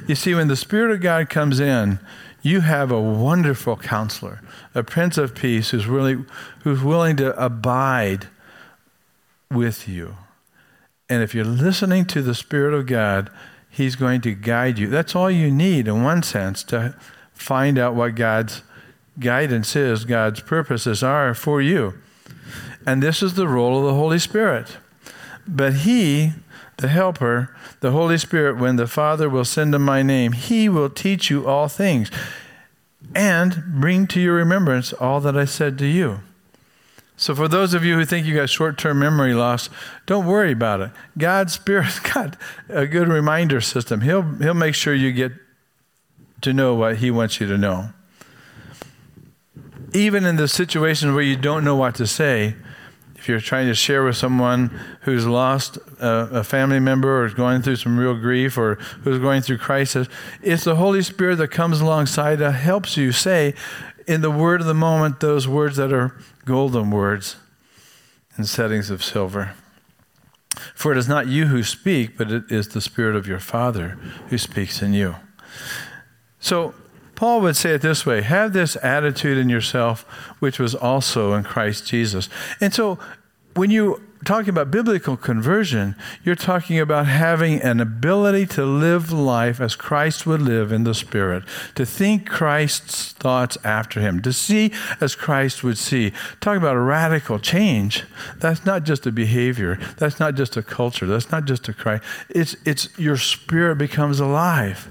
You 0.08 0.16
see, 0.16 0.34
when 0.34 0.48
the 0.48 0.56
Spirit 0.56 0.90
of 0.90 1.00
God 1.00 1.30
comes 1.30 1.60
in, 1.60 2.00
you 2.42 2.62
have 2.62 2.90
a 2.90 3.00
wonderful 3.00 3.76
counselor, 3.76 4.40
a 4.74 4.82
Prince 4.82 5.16
of 5.16 5.36
Peace 5.36 5.70
who's, 5.70 5.86
really, 5.86 6.24
who's 6.64 6.82
willing 6.82 7.16
to 7.18 7.40
abide 7.40 8.26
with 9.50 9.88
you. 9.88 10.16
And 11.08 11.22
if 11.22 11.34
you're 11.34 11.44
listening 11.44 12.04
to 12.06 12.22
the 12.22 12.34
Spirit 12.34 12.74
of 12.74 12.86
God, 12.86 13.30
He's 13.70 13.96
going 13.96 14.20
to 14.22 14.34
guide 14.34 14.78
you. 14.78 14.88
That's 14.88 15.14
all 15.14 15.30
you 15.30 15.50
need, 15.50 15.88
in 15.88 16.02
one 16.02 16.22
sense, 16.22 16.62
to 16.64 16.94
find 17.32 17.78
out 17.78 17.94
what 17.94 18.14
God's 18.14 18.62
guidance 19.20 19.74
is, 19.76 20.04
God's 20.04 20.40
purposes 20.40 21.02
are 21.02 21.34
for 21.34 21.60
you. 21.62 21.94
And 22.86 23.02
this 23.02 23.22
is 23.22 23.34
the 23.34 23.48
role 23.48 23.78
of 23.78 23.84
the 23.84 23.94
Holy 23.94 24.18
Spirit. 24.18 24.78
But 25.46 25.74
He, 25.74 26.32
the 26.76 26.88
Helper, 26.88 27.54
the 27.80 27.90
Holy 27.90 28.18
Spirit, 28.18 28.58
when 28.58 28.76
the 28.76 28.86
Father 28.86 29.28
will 29.28 29.44
send 29.44 29.74
in 29.74 29.82
my 29.82 30.02
name, 30.02 30.32
He 30.32 30.68
will 30.68 30.90
teach 30.90 31.30
you 31.30 31.46
all 31.46 31.68
things. 31.68 32.10
and 33.14 33.62
bring 33.80 34.06
to 34.08 34.20
your 34.20 34.34
remembrance 34.34 34.92
all 34.92 35.20
that 35.20 35.36
I 35.36 35.44
said 35.46 35.78
to 35.78 35.86
you. 35.86 36.20
So, 37.18 37.34
for 37.34 37.48
those 37.48 37.74
of 37.74 37.84
you 37.84 37.96
who 37.96 38.04
think 38.04 38.28
you 38.28 38.34
got 38.36 38.48
short 38.48 38.78
term 38.78 39.00
memory 39.00 39.34
loss, 39.34 39.68
don't 40.06 40.24
worry 40.24 40.52
about 40.52 40.80
it. 40.80 40.90
God's 41.18 41.52
Spirit's 41.52 41.98
got 42.14 42.36
a 42.68 42.86
good 42.86 43.08
reminder 43.08 43.60
system. 43.60 44.02
He'll, 44.02 44.22
he'll 44.22 44.54
make 44.54 44.76
sure 44.76 44.94
you 44.94 45.10
get 45.10 45.32
to 46.42 46.52
know 46.52 46.76
what 46.76 46.98
He 46.98 47.10
wants 47.10 47.40
you 47.40 47.48
to 47.48 47.58
know. 47.58 47.90
Even 49.92 50.24
in 50.24 50.36
the 50.36 50.46
situation 50.46 51.12
where 51.12 51.24
you 51.24 51.34
don't 51.34 51.64
know 51.64 51.74
what 51.74 51.96
to 51.96 52.06
say, 52.06 52.54
if 53.16 53.28
you're 53.28 53.40
trying 53.40 53.66
to 53.66 53.74
share 53.74 54.04
with 54.04 54.16
someone 54.16 54.68
who's 55.00 55.26
lost 55.26 55.76
a, 55.98 56.38
a, 56.38 56.44
family 56.44 56.78
member 56.78 57.20
or 57.22 57.26
is 57.26 57.34
going 57.34 57.62
through 57.62 57.76
some 57.76 57.98
real 57.98 58.14
grief 58.14 58.56
or 58.56 58.76
who's 59.02 59.18
going 59.18 59.42
through 59.42 59.58
crisis, 59.58 60.06
it's 60.40 60.62
the 60.62 60.76
Holy 60.76 61.02
Spirit 61.02 61.36
that 61.36 61.48
comes 61.48 61.80
alongside 61.80 62.36
that 62.36 62.52
helps 62.52 62.96
you 62.96 63.10
say 63.10 63.54
in 64.08 64.22
the 64.22 64.30
word 64.30 64.62
of 64.62 64.66
the 64.66 64.74
moment 64.74 65.20
those 65.20 65.46
words 65.46 65.76
that 65.76 65.92
are 65.92 66.16
golden 66.46 66.90
words 66.90 67.36
in 68.38 68.44
settings 68.44 68.88
of 68.88 69.04
silver. 69.04 69.54
For 70.74 70.90
it 70.90 70.98
is 70.98 71.06
not 71.06 71.28
you 71.28 71.46
who 71.46 71.62
speak, 71.62 72.16
but 72.16 72.32
it 72.32 72.50
is 72.50 72.68
the 72.68 72.80
Spirit 72.80 73.14
of 73.14 73.28
your 73.28 73.38
Father 73.38 73.98
who 74.28 74.38
speaks 74.38 74.80
in 74.80 74.94
you. 74.94 75.16
So, 76.40 76.74
Paul 77.14 77.40
would 77.42 77.56
say 77.56 77.74
it 77.74 77.82
this 77.82 78.06
way 78.06 78.22
have 78.22 78.52
this 78.52 78.76
attitude 78.82 79.38
in 79.38 79.48
yourself, 79.48 80.02
which 80.38 80.58
was 80.58 80.74
also 80.74 81.34
in 81.34 81.44
Christ 81.44 81.86
Jesus. 81.86 82.28
And 82.60 82.72
so, 82.72 82.98
when 83.54 83.70
you 83.70 84.02
talking 84.28 84.50
about 84.50 84.70
biblical 84.70 85.16
conversion, 85.16 85.96
you're 86.22 86.34
talking 86.34 86.78
about 86.78 87.06
having 87.06 87.62
an 87.62 87.80
ability 87.80 88.44
to 88.44 88.62
live 88.62 89.10
life 89.10 89.58
as 89.58 89.74
Christ 89.74 90.26
would 90.26 90.42
live 90.42 90.70
in 90.70 90.84
the 90.84 90.92
Spirit, 90.92 91.44
to 91.76 91.86
think 91.86 92.28
Christ's 92.28 93.12
thoughts 93.12 93.56
after 93.64 94.00
Him, 94.00 94.20
to 94.20 94.34
see 94.34 94.70
as 95.00 95.14
Christ 95.14 95.64
would 95.64 95.78
see. 95.78 96.12
Talk 96.42 96.58
about 96.58 96.76
a 96.76 96.80
radical 96.80 97.38
change. 97.38 98.04
That's 98.36 98.66
not 98.66 98.84
just 98.84 99.06
a 99.06 99.12
behavior. 99.12 99.78
That's 99.96 100.20
not 100.20 100.34
just 100.34 100.58
a 100.58 100.62
culture. 100.62 101.06
That's 101.06 101.30
not 101.30 101.46
just 101.46 101.66
a 101.70 101.72
cry. 101.72 101.98
It's, 102.28 102.54
it's 102.66 102.90
your 102.98 103.16
spirit 103.16 103.76
becomes 103.76 104.20
alive. 104.20 104.90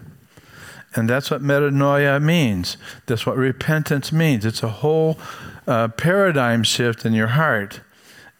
And 0.95 1.07
that's 1.07 1.29
what 1.29 1.43
metanoia 1.43 2.19
means. 2.19 2.77
That's 3.05 3.27
what 3.27 3.37
repentance 3.37 4.11
means. 4.11 4.47
It's 4.47 4.63
a 4.63 4.69
whole 4.69 5.19
uh, 5.67 5.89
paradigm 5.89 6.63
shift 6.63 7.05
in 7.05 7.13
your 7.13 7.27
heart 7.27 7.81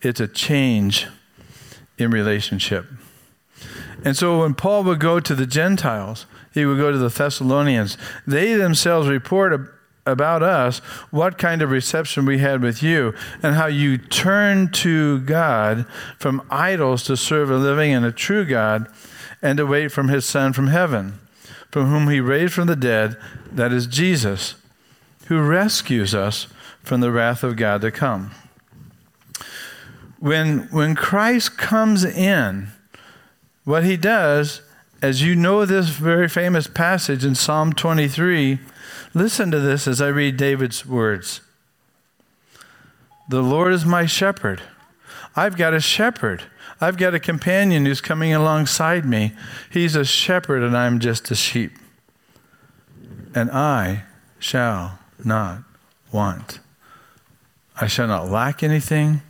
it's 0.01 0.19
a 0.19 0.27
change 0.27 1.07
in 1.97 2.12
relationship. 2.12 2.86
And 4.03 4.15
so 4.15 4.41
when 4.41 4.53
Paul 4.53 4.83
would 4.83 4.99
go 4.99 5.19
to 5.19 5.36
the 5.36 5.47
Gentiles, 5.47 6.25
he 6.53 6.65
would 6.65 6.77
go 6.77 6.91
to 6.91 6.97
the 6.97 7.10
Thessalonians, 7.10 7.97
they 8.25 8.53
themselves 8.53 9.07
report 9.07 9.73
about 10.05 10.41
us 10.41 10.79
what 11.12 11.38
kind 11.38 11.62
of 11.62 11.69
reception 11.69 12.25
we 12.25 12.38
had 12.38 12.62
with 12.62 12.81
you 12.81 13.13
and 13.43 13.55
how 13.55 13.67
you 13.67 13.97
turned 13.97 14.73
to 14.73 15.19
God 15.21 15.86
from 16.17 16.45
idols 16.49 17.03
to 17.03 17.17
serve 17.17 17.51
a 17.51 17.57
living 17.57 17.91
and 17.91 18.05
a 18.05 18.12
true 18.12 18.45
God 18.45 18.88
and 19.41 19.57
to 19.57 19.65
wait 19.65 19.91
from 19.91 20.07
his 20.07 20.25
Son 20.25 20.53
from 20.53 20.67
heaven, 20.67 21.19
from 21.69 21.88
whom 21.88 22.10
he 22.10 22.21
raised 22.21 22.53
from 22.53 22.67
the 22.67 22.75
dead, 22.75 23.17
that 23.51 23.73
is 23.73 23.86
Jesus, 23.86 24.55
who 25.25 25.41
rescues 25.41 26.15
us 26.15 26.47
from 26.81 27.01
the 27.01 27.12
wrath 27.12 27.43
of 27.43 27.57
God 27.57 27.81
to 27.81 27.91
come 27.91 28.31
when, 30.19 30.67
when 30.71 30.95
Christ 30.95 31.58
comes 31.58 32.03
in, 32.03 32.69
what 33.63 33.84
he 33.84 33.97
does, 33.97 34.62
as 35.01 35.21
you 35.21 35.36
know 35.36 35.65
this 35.65 35.89
very 35.89 36.27
famous 36.27 36.67
passage 36.67 37.23
in 37.23 37.36
Psalm 37.36 37.73
23, 37.73 38.60
listen 39.13 39.51
to 39.51 39.60
this 39.60 39.88
as 39.88 40.01
I 40.01 40.08
read 40.08 40.38
David's 40.38 40.86
words. 40.86 41.41
The 43.30 43.41
Lord 43.41 43.73
is 43.73 43.86
my 43.86 44.06
shepherd. 44.06 44.62
I've 45.36 45.58
got 45.58 45.73
a 45.73 45.80
shepherd. 45.80 46.43
I've 46.80 46.97
got 46.97 47.13
a 47.13 47.19
companion 47.19 47.86
who's 47.86 48.01
coming 48.01 48.34
alongside 48.34 49.06
me. 49.06 49.34
He's 49.69 49.95
a 49.95 50.06
shepherd, 50.06 50.63
and 50.63 50.77
I'm 50.77 50.99
just 50.99 51.30
a 51.30 51.36
sheep. 51.36 51.71
And 53.36 53.51
I 53.51 54.03
shall 54.39 54.99
not 55.23 55.60
want. 56.12 56.60
I 57.80 57.88
shall 57.88 58.08
not 58.08 58.30
lack 58.30 58.63
anything. 58.63 59.21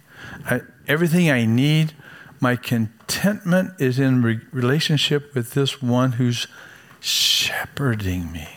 I, 0.46 0.62
everything 0.88 1.30
I 1.30 1.46
need, 1.46 1.94
my 2.40 2.56
contentment 2.56 3.80
is 3.80 4.00
in 4.00 4.22
re- 4.22 4.40
relationship 4.52 5.34
with 5.34 5.52
this 5.52 5.82
one 5.82 6.14
who's 6.14 6.48
shepherding 7.00 8.32
me. 8.32 8.48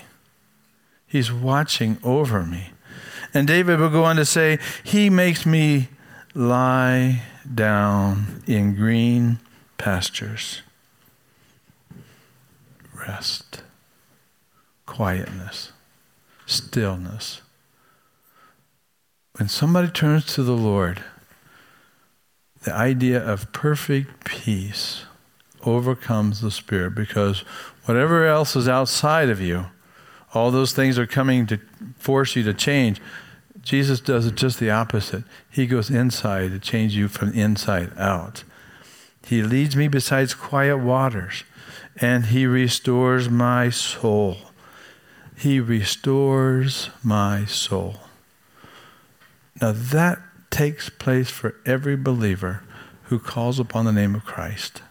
He's 1.07 1.33
watching 1.33 1.99
over 2.05 2.45
me. 2.45 2.71
And 3.33 3.47
David 3.47 3.81
will 3.81 3.91
go 3.91 4.05
on 4.05 4.17
to 4.17 4.25
say, 4.25 4.59
He 4.85 5.11
makes 5.11 5.47
me 5.47 5.89
lie 6.35 7.23
down 7.53 8.43
in 8.47 8.75
green 8.75 9.39
pastures. 9.79 10.63
Rest, 12.95 13.63
quietness, 14.87 15.73
stillness. 16.47 17.41
When 19.37 19.49
somebody 19.49 19.89
turns 19.89 20.27
to 20.35 20.43
the 20.43 20.57
Lord, 20.57 21.03
the 22.63 22.75
idea 22.75 23.23
of 23.23 23.53
perfect 23.53 24.25
peace 24.25 25.05
overcomes 25.65 26.41
the 26.41 26.51
spirit 26.51 26.95
because 26.95 27.41
whatever 27.85 28.27
else 28.27 28.57
is 28.57 28.69
outside 28.69 29.29
of 29.29 29.41
you, 29.41 29.67
all 30.33 30.51
those 30.51 30.73
things 30.73 30.99
are 30.99 31.07
coming 31.07 31.47
to 31.47 31.59
force 31.99 32.37
you 32.37 32.43
to 32.45 32.55
change. 32.55 33.01
Jesus 33.63 34.01
does 34.01 34.27
it 34.27 34.37
just 34.37 34.59
the 34.59 34.71
opposite. 34.71 35.25
He 35.51 35.67
goes 35.67 35.91
inside 35.91 36.51
to 36.53 36.59
change 36.59 36.95
you 36.95 37.09
from 37.09 37.33
inside 37.33 37.93
out. 37.99 38.45
He 39.27 39.43
leads 39.43 39.77
me 39.77 39.89
beside 39.89 40.37
quiet 40.37 40.79
waters, 40.79 41.45
and 42.01 42.27
He 42.27 42.47
restores 42.47 43.29
my 43.29 43.71
soul. 43.71 44.39
He 45.37 45.61
restores 45.61 46.91
my 47.03 47.45
soul. 47.45 47.97
Now 49.61 49.73
that 49.73 50.21
takes 50.51 50.89
place 50.89 51.31
for 51.31 51.55
every 51.65 51.97
believer 51.97 52.63
who 53.05 53.19
calls 53.19 53.59
upon 53.59 53.85
the 53.85 53.93
name 53.93 54.15
of 54.15 54.25
Christ. 54.25 54.83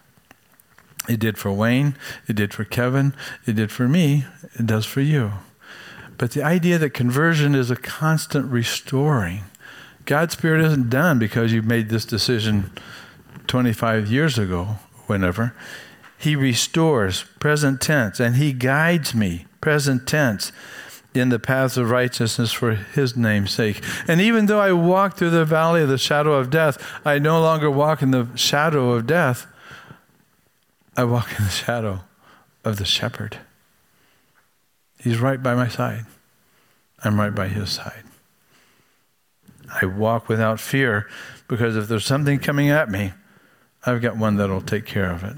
It 1.08 1.20
did 1.20 1.38
for 1.38 1.52
Wayne, 1.52 1.96
it 2.28 2.36
did 2.36 2.52
for 2.52 2.64
Kevin, 2.64 3.14
it 3.46 3.56
did 3.56 3.70
for 3.72 3.88
me, 3.88 4.26
it 4.58 4.66
does 4.66 4.84
for 4.84 5.00
you. 5.00 5.32
But 6.18 6.32
the 6.32 6.42
idea 6.42 6.76
that 6.78 6.90
conversion 6.90 7.54
is 7.54 7.70
a 7.70 7.76
constant 7.76 8.50
restoring. 8.52 9.44
God's 10.04 10.34
Spirit 10.34 10.64
isn't 10.64 10.90
done 10.90 11.18
because 11.18 11.52
you 11.52 11.62
made 11.62 11.88
this 11.88 12.04
decision 12.04 12.70
25 13.46 14.10
years 14.10 14.38
ago, 14.38 14.76
whenever. 15.06 15.54
He 16.18 16.36
restores, 16.36 17.24
present 17.38 17.80
tense, 17.80 18.20
and 18.20 18.36
He 18.36 18.52
guides 18.52 19.14
me, 19.14 19.46
present 19.62 20.06
tense 20.06 20.52
in 21.14 21.28
the 21.28 21.38
paths 21.38 21.76
of 21.76 21.90
righteousness 21.90 22.52
for 22.52 22.74
his 22.74 23.16
name's 23.16 23.50
sake. 23.50 23.82
And 24.06 24.20
even 24.20 24.46
though 24.46 24.60
I 24.60 24.72
walk 24.72 25.16
through 25.16 25.30
the 25.30 25.44
valley 25.44 25.82
of 25.82 25.88
the 25.88 25.98
shadow 25.98 26.34
of 26.34 26.50
death, 26.50 26.78
I 27.04 27.18
no 27.18 27.40
longer 27.40 27.70
walk 27.70 28.02
in 28.02 28.12
the 28.12 28.28
shadow 28.36 28.92
of 28.92 29.06
death. 29.06 29.46
I 30.96 31.04
walk 31.04 31.30
in 31.38 31.44
the 31.44 31.50
shadow 31.50 32.00
of 32.64 32.76
the 32.76 32.84
shepherd. 32.84 33.38
He's 35.02 35.18
right 35.18 35.42
by 35.42 35.54
my 35.54 35.68
side. 35.68 36.06
I'm 37.02 37.18
right 37.18 37.34
by 37.34 37.48
his 37.48 37.70
side. 37.70 38.04
I 39.80 39.86
walk 39.86 40.28
without 40.28 40.60
fear 40.60 41.08
because 41.48 41.76
if 41.76 41.88
there's 41.88 42.04
something 42.04 42.38
coming 42.38 42.68
at 42.68 42.90
me, 42.90 43.12
I've 43.86 44.02
got 44.02 44.16
one 44.16 44.36
that'll 44.36 44.60
take 44.60 44.84
care 44.84 45.10
of 45.10 45.24
it. 45.24 45.36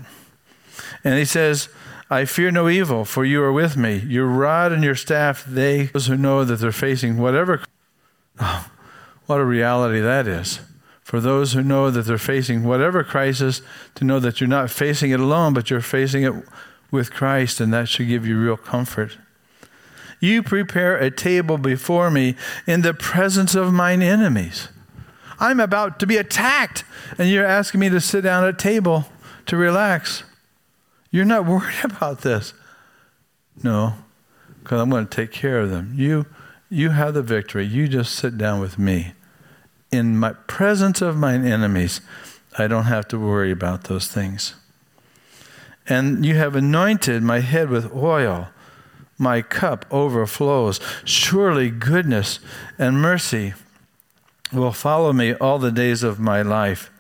And 1.05 1.19
he 1.19 1.25
says, 1.25 1.69
I 2.12 2.27
fear 2.27 2.51
no 2.51 2.68
evil, 2.68 3.07
for 3.07 3.25
you 3.25 3.42
are 3.42 3.53
with 3.53 3.75
me. 3.75 3.96
Your 3.96 4.27
rod 4.27 4.70
and 4.70 4.85
your 4.85 4.94
staff, 4.94 5.46
they, 5.46 5.85
those 5.87 6.09
who 6.09 6.16
know 6.18 6.44
that 6.44 6.57
they're 6.57 6.70
facing 6.70 7.16
whatever. 7.16 7.62
Oh, 8.38 8.70
what 9.27 9.40
a 9.40 9.46
reality 9.46 9.98
that 9.98 10.29
is. 10.29 10.61
For 11.01 11.20
those 11.20 11.55
who 11.55 11.62
know 11.62 11.90
that 11.90 12.03
they're 12.03 12.18
facing 12.18 12.64
whatever 12.64 13.03
crisis, 13.03 13.62
to 13.94 14.05
know 14.05 14.20
that 14.20 14.42
you're 14.42 14.48
not 14.48 14.70
facing 14.70 15.11
it 15.11 15.20
alone, 15.20 15.55
but 15.55 15.70
you're 15.70 15.81
facing 15.81 16.22
it 16.22 16.35
with 16.90 17.11
Christ, 17.11 17.62
and 17.62 17.72
that 17.72 17.88
should 17.88 18.09
give 18.09 18.27
you 18.27 18.38
real 18.38 18.59
comfort. 18.59 19.16
You 20.20 20.42
prepare 20.42 20.98
a 20.98 21.11
table 21.11 21.57
before 21.57 22.11
me 22.11 22.37
in 22.66 22.83
the 22.83 22.92
presence 22.92 23.55
of 23.55 23.72
mine 23.72 24.03
enemies. 24.03 24.68
I'm 25.40 25.61
about 25.61 25.98
to 26.01 26.07
be 26.07 26.18
attacked, 26.18 26.85
and 27.16 27.31
you're 27.31 27.46
asking 27.46 27.81
me 27.81 27.88
to 27.88 28.03
sit 28.03 28.20
down 28.20 28.44
at 28.44 28.51
a 28.51 28.57
table 28.57 29.07
to 29.46 29.57
relax. 29.57 30.25
You're 31.12 31.25
not 31.25 31.46
worried 31.46 31.85
about 31.85 32.22
this. 32.22 32.53
No, 33.62 33.94
because 34.62 34.81
I'm 34.81 34.90
going 34.90 35.07
to 35.07 35.16
take 35.16 35.31
care 35.31 35.61
of 35.61 35.70
them. 35.70 35.92
You, 35.94 36.27
you 36.68 36.90
have 36.90 37.14
the 37.14 37.22
victory. 37.22 37.64
You 37.64 37.87
just 37.87 38.16
sit 38.16 38.37
down 38.37 38.59
with 38.59 38.79
me. 38.79 39.12
In 39.92 40.16
my 40.16 40.33
presence 40.33 41.03
of 41.03 41.16
mine 41.16 41.46
enemies, 41.46 42.01
I 42.59 42.66
don't 42.66 42.85
have 42.85 43.07
to 43.09 43.18
worry 43.18 43.51
about 43.51 43.85
those 43.85 44.09
things. 44.09 44.55
And 45.87 46.25
you 46.25 46.35
have 46.37 46.57
anointed 46.57 47.22
my 47.22 47.40
head 47.40 47.68
with 47.68 47.94
oil. 47.94 48.48
my 49.18 49.42
cup 49.42 49.85
overflows. 49.90 50.81
Surely 51.05 51.70
goodness 51.70 52.40
and 52.79 53.01
mercy 53.01 53.55
will 54.53 54.72
follow 54.72 55.12
me 55.12 55.35
all 55.35 55.59
the 55.59 55.70
days 55.70 56.03
of 56.03 56.18
my 56.18 56.42
life, 56.42 56.90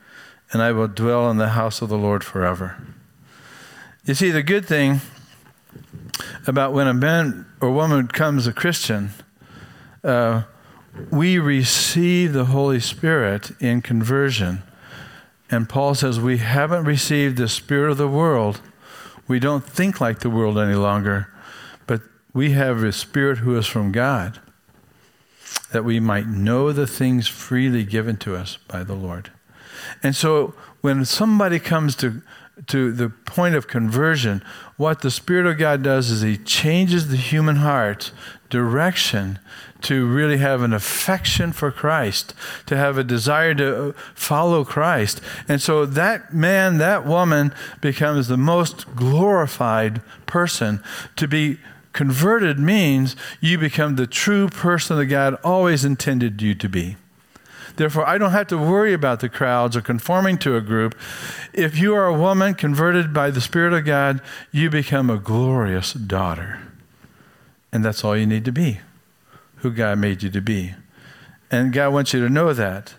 and 0.52 0.62
I 0.62 0.72
will 0.72 0.88
dwell 0.88 1.30
in 1.30 1.38
the 1.38 1.50
house 1.50 1.82
of 1.82 1.88
the 1.88 1.98
Lord 1.98 2.22
forever. 2.22 2.76
You 4.04 4.14
see, 4.14 4.32
the 4.32 4.42
good 4.42 4.66
thing 4.66 5.00
about 6.48 6.72
when 6.72 6.88
a 6.88 6.94
man 6.94 7.46
or 7.60 7.70
woman 7.70 8.06
becomes 8.06 8.48
a 8.48 8.52
Christian, 8.52 9.10
uh, 10.02 10.42
we 11.12 11.38
receive 11.38 12.32
the 12.32 12.46
Holy 12.46 12.80
Spirit 12.80 13.52
in 13.60 13.80
conversion. 13.80 14.64
And 15.52 15.68
Paul 15.68 15.94
says 15.94 16.18
we 16.18 16.38
haven't 16.38 16.84
received 16.84 17.36
the 17.36 17.46
Spirit 17.46 17.92
of 17.92 17.96
the 17.96 18.08
world. 18.08 18.60
We 19.28 19.38
don't 19.38 19.64
think 19.64 20.00
like 20.00 20.18
the 20.18 20.30
world 20.30 20.58
any 20.58 20.74
longer, 20.74 21.28
but 21.86 22.02
we 22.34 22.50
have 22.52 22.82
a 22.82 22.90
Spirit 22.90 23.38
who 23.38 23.56
is 23.56 23.68
from 23.68 23.92
God, 23.92 24.40
that 25.70 25.84
we 25.84 26.00
might 26.00 26.26
know 26.26 26.72
the 26.72 26.88
things 26.88 27.28
freely 27.28 27.84
given 27.84 28.16
to 28.16 28.34
us 28.34 28.58
by 28.66 28.82
the 28.82 28.94
Lord. 28.94 29.30
And 30.02 30.16
so 30.16 30.54
when 30.80 31.04
somebody 31.04 31.60
comes 31.60 31.94
to 31.96 32.22
to 32.66 32.92
the 32.92 33.08
point 33.08 33.54
of 33.54 33.66
conversion, 33.66 34.42
what 34.76 35.00
the 35.00 35.10
Spirit 35.10 35.46
of 35.46 35.58
God 35.58 35.82
does 35.82 36.10
is 36.10 36.22
He 36.22 36.36
changes 36.36 37.08
the 37.08 37.16
human 37.16 37.56
heart 37.56 38.12
direction 38.50 39.38
to 39.82 40.06
really 40.06 40.36
have 40.36 40.62
an 40.62 40.72
affection 40.72 41.52
for 41.52 41.70
Christ, 41.72 42.34
to 42.66 42.76
have 42.76 42.98
a 42.98 43.04
desire 43.04 43.54
to 43.54 43.94
follow 44.14 44.64
Christ. 44.64 45.20
And 45.48 45.60
so 45.60 45.86
that 45.86 46.32
man, 46.32 46.78
that 46.78 47.06
woman 47.06 47.54
becomes 47.80 48.28
the 48.28 48.36
most 48.36 48.94
glorified 48.94 50.02
person. 50.26 50.82
To 51.16 51.26
be 51.26 51.58
converted 51.92 52.58
means 52.58 53.16
you 53.40 53.58
become 53.58 53.96
the 53.96 54.06
true 54.06 54.48
person 54.48 54.96
that 54.98 55.06
God 55.06 55.36
always 55.42 55.84
intended 55.84 56.40
you 56.40 56.54
to 56.54 56.68
be. 56.68 56.96
Therefore, 57.82 58.06
I 58.06 58.16
don't 58.16 58.30
have 58.30 58.46
to 58.46 58.56
worry 58.56 58.92
about 58.92 59.18
the 59.18 59.28
crowds 59.28 59.76
or 59.76 59.80
conforming 59.80 60.38
to 60.38 60.54
a 60.54 60.60
group. 60.60 60.96
If 61.52 61.76
you 61.76 61.96
are 61.96 62.06
a 62.06 62.16
woman 62.16 62.54
converted 62.54 63.12
by 63.12 63.32
the 63.32 63.40
Spirit 63.40 63.72
of 63.72 63.84
God, 63.84 64.22
you 64.52 64.70
become 64.70 65.10
a 65.10 65.18
glorious 65.18 65.92
daughter. 65.92 66.62
And 67.72 67.84
that's 67.84 68.04
all 68.04 68.16
you 68.16 68.24
need 68.24 68.44
to 68.44 68.52
be, 68.52 68.78
who 69.56 69.72
God 69.72 69.98
made 69.98 70.22
you 70.22 70.30
to 70.30 70.40
be. 70.40 70.76
And 71.50 71.72
God 71.72 71.92
wants 71.92 72.12
you 72.12 72.20
to 72.20 72.30
know 72.30 72.52
that. 72.52 72.94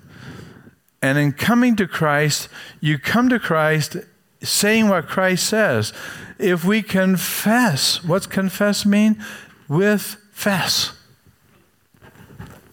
And 1.01 1.17
in 1.17 1.31
coming 1.31 1.77
to 1.77 1.87
Christ, 1.87 2.49
you 2.81 2.99
come 2.99 3.29
to 3.29 3.39
Christ 3.39 3.95
saying 4.41 4.89
what 4.89 5.07
Christ 5.07 5.47
says. 5.47 5.93
If 6.37 6.65
we 6.65 6.81
confess, 6.81 8.03
what's 8.03 8.27
confess 8.27 8.85
mean? 8.85 9.23
With 9.69 10.17
fess. 10.33 10.91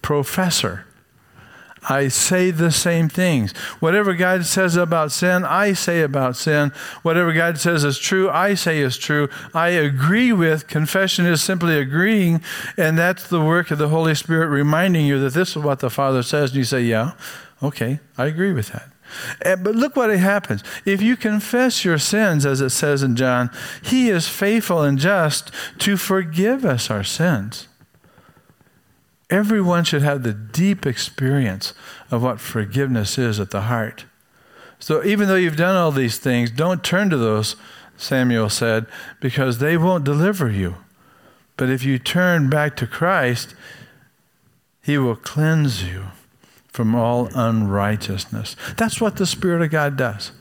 Professor. 0.03 0.87
I 1.88 2.09
say 2.09 2.51
the 2.51 2.71
same 2.71 3.09
things. 3.09 3.53
Whatever 3.81 4.14
God 4.14 4.45
says 4.45 4.77
about 4.77 5.12
sin, 5.12 5.45
I 5.45 5.73
say 5.73 6.03
about 6.03 6.37
sin. 6.37 6.73
Whatever 7.03 7.33
God 7.33 7.59
says 7.59 7.85
is 7.85 7.99
true, 7.99 8.29
I 8.29 8.55
say 8.55 8.81
is 8.81 8.99
true. 8.99 9.29
I 9.55 9.69
agree 9.69 10.33
with. 10.33 10.66
Confession 10.66 11.25
is 11.25 11.43
simply 11.43 11.79
agreeing, 11.79 12.43
and 12.77 12.99
that's 12.99 13.27
the 13.29 13.40
work 13.40 13.71
of 13.71 13.79
the 13.79 13.88
Holy 13.88 14.14
Spirit 14.14 14.49
reminding 14.49 15.07
you 15.07 15.19
that 15.21 15.33
this 15.33 15.51
is 15.51 15.62
what 15.62 15.81
the 15.81 15.90
Father 15.90 16.23
says. 16.23 16.51
And 16.51 16.59
you 16.59 16.64
say, 16.64 16.83
Yeah, 16.83 17.12
okay, 17.62 18.01
I 18.19 18.27
agree 18.27 18.53
with 18.53 18.69
that. 18.73 18.88
Eh, 19.43 19.57
but 19.57 19.75
look 19.75 19.97
what 19.97 20.11
happens. 20.11 20.62
If 20.85 21.01
you 21.03 21.16
confess 21.16 21.85
your 21.85 21.99
sins, 21.99 22.45
as 22.45 22.61
it 22.61 22.71
says 22.71 23.03
in 23.03 23.16
John, 23.16 23.51
He 23.83 24.11
is 24.11 24.29
faithful 24.29 24.83
and 24.83 24.99
just 24.99 25.51
to 25.79 25.97
forgive 25.97 26.64
us 26.64 26.90
our 26.90 27.05
sins 27.05 27.69
Everyone 29.31 29.85
should 29.85 30.03
have 30.03 30.23
the 30.23 30.33
deep 30.33 30.85
experience 30.85 31.73
of 32.11 32.23
what 32.23 32.40
forgiveness 32.40 33.16
is 33.16 33.38
at 33.38 33.51
the 33.51 33.62
heart. 33.62 34.05
So 34.79 35.05
even 35.05 35.29
though 35.29 35.37
you've 35.37 35.57
done 35.57 35.77
all 35.77 35.93
these 35.93 36.19
things, 36.19 36.51
don't 36.51 36.83
turn 36.83 37.11
to 37.11 37.16
those, 37.16 37.57
Samuel 37.97 38.49
said, 38.49 38.87
because 39.21 39.59
they 39.59 39.77
won't 39.77 40.05
deliver 40.05 40.51
you. 40.51 40.77
But 41.57 41.69
if 41.69 41.85
you 41.85 41.99
turn 41.99 42.49
back 42.49 42.77
to 42.77 42.87
Christ, 42.87 43.55
he 44.83 44.97
will 44.97 45.16
cleanse 45.16 45.85
you 45.85 46.07
from 46.69 46.95
all 46.95 47.29
unrighteousness. 47.35 48.57
That's 48.77 49.01
what 49.01 49.16
the 49.16 49.27
Spirit 49.27 49.62
of 49.62 49.71
God 49.71 49.97
does. 49.97 50.33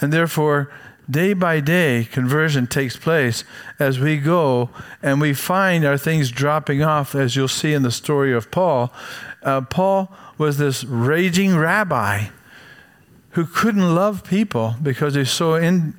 And 0.00 0.12
therefore, 0.12 0.70
day 1.10 1.32
by 1.32 1.60
day, 1.60 2.08
conversion 2.10 2.66
takes 2.66 2.96
place 2.96 3.44
as 3.78 3.98
we 3.98 4.16
go 4.18 4.70
and 5.02 5.20
we 5.20 5.34
find 5.34 5.84
our 5.84 5.98
things 5.98 6.30
dropping 6.30 6.82
off, 6.82 7.14
as 7.14 7.36
you'll 7.36 7.48
see 7.48 7.72
in 7.72 7.82
the 7.82 7.90
story 7.90 8.32
of 8.32 8.50
Paul. 8.50 8.92
Uh, 9.42 9.62
Paul 9.62 10.12
was 10.38 10.58
this 10.58 10.84
raging 10.84 11.56
rabbi 11.56 12.26
who 13.30 13.46
couldn't 13.46 13.94
love 13.94 14.24
people 14.24 14.74
because 14.82 15.14
he's 15.14 15.30
so 15.30 15.54
in, 15.54 15.94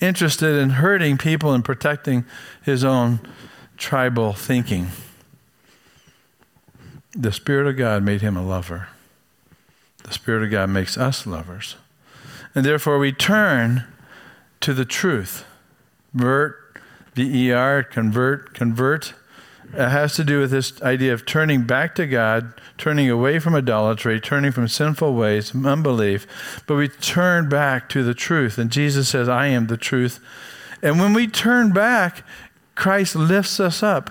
interested 0.00 0.56
in 0.56 0.70
hurting 0.70 1.18
people 1.18 1.52
and 1.52 1.64
protecting 1.64 2.24
his 2.62 2.84
own 2.84 3.20
tribal 3.76 4.32
thinking. 4.32 4.88
The 7.12 7.32
Spirit 7.32 7.66
of 7.66 7.76
God 7.76 8.02
made 8.02 8.20
him 8.20 8.36
a 8.36 8.46
lover. 8.46 8.88
The 10.04 10.12
Spirit 10.12 10.44
of 10.44 10.50
God 10.50 10.70
makes 10.70 10.96
us 10.96 11.26
lovers. 11.26 11.76
And 12.54 12.64
therefore, 12.64 12.98
we 12.98 13.12
turn 13.12 13.84
to 14.60 14.74
the 14.74 14.84
truth. 14.84 15.44
Vert, 16.14 16.56
V-E-R, 17.14 17.82
convert, 17.82 18.54
convert. 18.54 19.14
It 19.72 19.88
has 19.88 20.14
to 20.14 20.24
do 20.24 20.40
with 20.40 20.50
this 20.50 20.80
idea 20.82 21.12
of 21.12 21.26
turning 21.26 21.64
back 21.64 21.94
to 21.96 22.06
God, 22.06 22.54
turning 22.78 23.10
away 23.10 23.38
from 23.38 23.54
idolatry, 23.54 24.20
turning 24.20 24.52
from 24.52 24.68
sinful 24.68 25.14
ways, 25.14 25.54
unbelief, 25.54 26.62
but 26.66 26.76
we 26.76 26.88
turn 26.88 27.48
back 27.48 27.88
to 27.90 28.04
the 28.04 28.14
truth. 28.14 28.58
And 28.58 28.70
Jesus 28.70 29.08
says, 29.08 29.28
I 29.28 29.48
am 29.48 29.66
the 29.66 29.76
truth. 29.76 30.20
And 30.82 31.00
when 31.00 31.12
we 31.14 31.26
turn 31.26 31.72
back, 31.72 32.24
Christ 32.74 33.16
lifts 33.16 33.58
us 33.58 33.82
up 33.82 34.10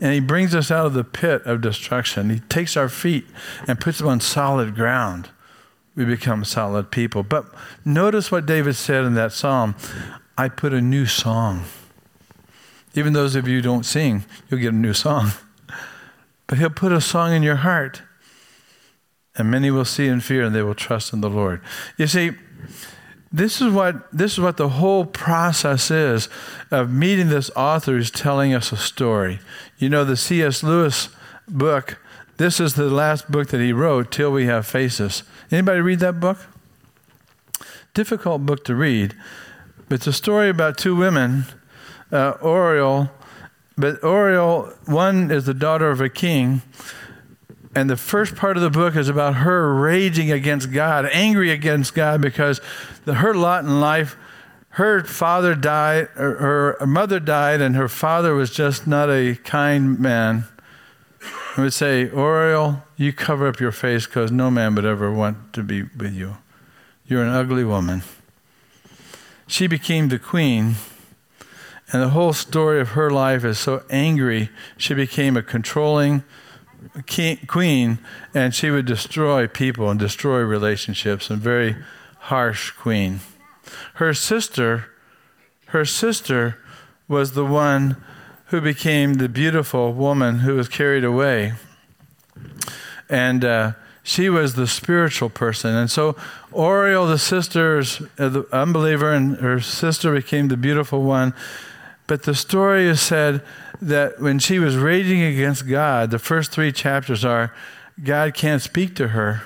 and 0.00 0.12
he 0.12 0.20
brings 0.20 0.54
us 0.54 0.70
out 0.70 0.86
of 0.86 0.94
the 0.94 1.04
pit 1.04 1.42
of 1.44 1.60
destruction. 1.60 2.30
He 2.30 2.40
takes 2.40 2.76
our 2.76 2.88
feet 2.88 3.26
and 3.66 3.80
puts 3.80 3.98
them 3.98 4.08
on 4.08 4.20
solid 4.20 4.74
ground 4.74 5.28
we 5.98 6.04
become 6.04 6.44
solid 6.44 6.92
people. 6.92 7.24
But 7.24 7.46
notice 7.84 8.30
what 8.30 8.46
David 8.46 8.76
said 8.76 9.04
in 9.04 9.14
that 9.14 9.32
psalm 9.32 9.74
I 10.38 10.48
put 10.48 10.72
a 10.72 10.80
new 10.80 11.06
song. 11.06 11.64
Even 12.94 13.12
those 13.12 13.34
of 13.34 13.48
you 13.48 13.56
who 13.56 13.62
don't 13.62 13.84
sing, 13.84 14.24
you'll 14.48 14.60
get 14.60 14.72
a 14.72 14.76
new 14.76 14.94
song. 14.94 15.32
But 16.46 16.56
he'll 16.56 16.70
put 16.70 16.92
a 16.92 17.00
song 17.02 17.34
in 17.34 17.42
your 17.42 17.56
heart. 17.56 18.00
And 19.36 19.50
many 19.50 19.70
will 19.70 19.84
see 19.84 20.08
and 20.08 20.24
fear 20.24 20.44
and 20.44 20.54
they 20.54 20.62
will 20.62 20.74
trust 20.74 21.12
in 21.12 21.20
the 21.20 21.28
Lord. 21.28 21.60
You 21.98 22.06
see, 22.06 22.30
this 23.30 23.60
is 23.60 23.70
what 23.70 24.10
this 24.16 24.32
is 24.32 24.40
what 24.40 24.56
the 24.56 24.70
whole 24.70 25.04
process 25.04 25.90
is 25.90 26.30
of 26.70 26.90
meeting 26.90 27.28
this 27.28 27.50
author 27.54 27.92
who's 27.92 28.10
telling 28.10 28.54
us 28.54 28.72
a 28.72 28.78
story. 28.78 29.40
You 29.76 29.90
know, 29.90 30.06
the 30.06 30.16
C.S. 30.16 30.62
Lewis 30.62 31.10
book 31.46 31.98
this 32.38 32.60
is 32.60 32.74
the 32.74 32.88
last 32.88 33.30
book 33.30 33.48
that 33.48 33.60
he 33.60 33.72
wrote, 33.72 34.12
Till 34.12 34.32
We 34.32 34.46
Have 34.46 34.64
Faces. 34.64 35.24
Anybody 35.50 35.80
read 35.80 35.98
that 35.98 36.20
book? 36.20 36.38
Difficult 37.94 38.46
book 38.46 38.64
to 38.64 38.76
read, 38.76 39.14
but 39.88 39.96
it's 39.96 40.06
a 40.06 40.12
story 40.12 40.48
about 40.48 40.78
two 40.78 40.94
women, 40.94 41.46
uh, 42.12 42.34
Orual, 42.34 43.10
but 43.76 44.00
Orual, 44.02 44.72
one 44.88 45.32
is 45.32 45.46
the 45.46 45.54
daughter 45.54 45.90
of 45.90 46.00
a 46.00 46.08
king, 46.08 46.62
and 47.74 47.90
the 47.90 47.96
first 47.96 48.36
part 48.36 48.56
of 48.56 48.62
the 48.62 48.70
book 48.70 48.94
is 48.94 49.08
about 49.08 49.36
her 49.36 49.74
raging 49.74 50.30
against 50.30 50.72
God, 50.72 51.06
angry 51.12 51.50
against 51.50 51.92
God 51.92 52.20
because 52.20 52.60
the, 53.04 53.14
her 53.14 53.34
lot 53.34 53.64
in 53.64 53.80
life, 53.80 54.16
her 54.70 55.02
father 55.02 55.56
died, 55.56 56.06
her, 56.14 56.76
her 56.78 56.86
mother 56.86 57.18
died, 57.18 57.60
and 57.60 57.74
her 57.74 57.88
father 57.88 58.34
was 58.34 58.50
just 58.50 58.86
not 58.86 59.10
a 59.10 59.34
kind 59.42 59.98
man. 59.98 60.44
I 61.58 61.62
would 61.62 61.72
say, 61.72 62.06
Orual, 62.06 62.84
you 62.96 63.12
cover 63.12 63.48
up 63.48 63.58
your 63.58 63.72
face 63.72 64.06
because 64.06 64.30
no 64.30 64.48
man 64.48 64.76
would 64.76 64.84
ever 64.84 65.10
want 65.10 65.52
to 65.54 65.64
be 65.64 65.82
with 65.82 66.14
you. 66.14 66.36
You're 67.04 67.24
an 67.24 67.30
ugly 67.30 67.64
woman. 67.64 68.02
She 69.48 69.66
became 69.66 70.08
the 70.08 70.20
queen, 70.20 70.76
and 71.92 72.00
the 72.00 72.10
whole 72.10 72.32
story 72.32 72.80
of 72.80 72.90
her 72.90 73.10
life 73.10 73.44
is 73.44 73.58
so 73.58 73.82
angry. 73.90 74.50
She 74.76 74.94
became 74.94 75.36
a 75.36 75.42
controlling 75.42 76.22
queen, 77.48 77.98
and 78.32 78.54
she 78.54 78.70
would 78.70 78.86
destroy 78.86 79.48
people 79.48 79.90
and 79.90 79.98
destroy 79.98 80.42
relationships, 80.42 81.28
and 81.28 81.42
very 81.42 81.74
harsh 82.18 82.70
queen. 82.70 83.18
Her 83.94 84.14
sister, 84.14 84.90
her 85.66 85.84
sister 85.84 86.58
was 87.08 87.32
the 87.32 87.44
one 87.44 87.96
who 88.48 88.60
became 88.60 89.14
the 89.14 89.28
beautiful 89.28 89.92
woman 89.92 90.40
who 90.40 90.56
was 90.56 90.68
carried 90.68 91.04
away. 91.04 91.52
And 93.08 93.44
uh, 93.44 93.72
she 94.02 94.30
was 94.30 94.54
the 94.54 94.66
spiritual 94.66 95.28
person. 95.28 95.74
And 95.74 95.90
so 95.90 96.14
Orual, 96.52 97.08
the 97.08 97.18
sister, 97.18 97.78
uh, 98.18 98.28
the 98.28 98.46
unbeliever, 98.50 99.12
and 99.12 99.36
her 99.36 99.60
sister 99.60 100.14
became 100.14 100.48
the 100.48 100.56
beautiful 100.56 101.02
one. 101.02 101.34
But 102.06 102.22
the 102.22 102.34
story 102.34 102.86
is 102.86 103.02
said 103.02 103.42
that 103.82 104.18
when 104.18 104.38
she 104.38 104.58
was 104.58 104.76
raging 104.76 105.22
against 105.22 105.68
God, 105.68 106.10
the 106.10 106.18
first 106.18 106.50
three 106.50 106.72
chapters 106.72 107.24
are 107.26 107.54
God 108.02 108.32
can't 108.32 108.62
speak 108.62 108.96
to 108.96 109.08
her 109.08 109.42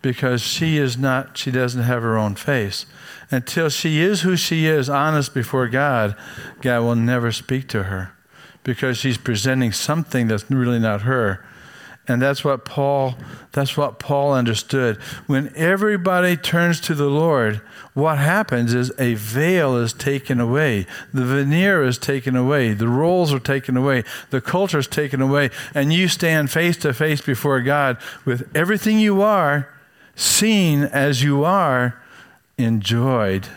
because 0.00 0.40
she 0.40 0.78
is 0.78 0.96
not, 0.96 1.36
she 1.36 1.50
doesn't 1.50 1.82
have 1.82 2.02
her 2.02 2.16
own 2.16 2.34
face. 2.34 2.86
Until 3.30 3.68
she 3.68 4.00
is 4.00 4.22
who 4.22 4.36
she 4.36 4.64
is, 4.64 4.88
honest 4.88 5.34
before 5.34 5.68
God, 5.68 6.16
God 6.62 6.80
will 6.80 6.96
never 6.96 7.30
speak 7.30 7.68
to 7.68 7.82
her 7.82 8.14
because 8.64 8.98
she's 8.98 9.18
presenting 9.18 9.72
something 9.72 10.28
that's 10.28 10.50
really 10.50 10.78
not 10.78 11.02
her. 11.02 11.44
And 12.08 12.22
that's 12.22 12.42
what 12.42 12.64
Paul 12.64 13.16
that's 13.52 13.76
what 13.76 13.98
Paul 13.98 14.32
understood. 14.32 14.96
When 15.26 15.52
everybody 15.54 16.36
turns 16.36 16.80
to 16.82 16.94
the 16.94 17.10
Lord, 17.10 17.60
what 17.92 18.16
happens 18.18 18.72
is 18.72 18.90
a 18.98 19.14
veil 19.14 19.76
is 19.76 19.92
taken 19.92 20.40
away. 20.40 20.86
The 21.12 21.24
veneer 21.24 21.84
is 21.84 21.98
taken 21.98 22.34
away. 22.34 22.72
The 22.72 22.88
roles 22.88 23.32
are 23.32 23.38
taken 23.38 23.76
away. 23.76 24.04
The 24.30 24.40
culture 24.40 24.78
is 24.78 24.86
taken 24.86 25.20
away. 25.20 25.50
And 25.74 25.92
you 25.92 26.08
stand 26.08 26.50
face 26.50 26.76
to 26.78 26.94
face 26.94 27.20
before 27.20 27.60
God 27.60 27.98
with 28.24 28.48
everything 28.56 28.98
you 28.98 29.20
are, 29.20 29.68
seen 30.14 30.84
as 30.84 31.22
you 31.22 31.44
are, 31.44 32.00
enjoyed 32.56 33.48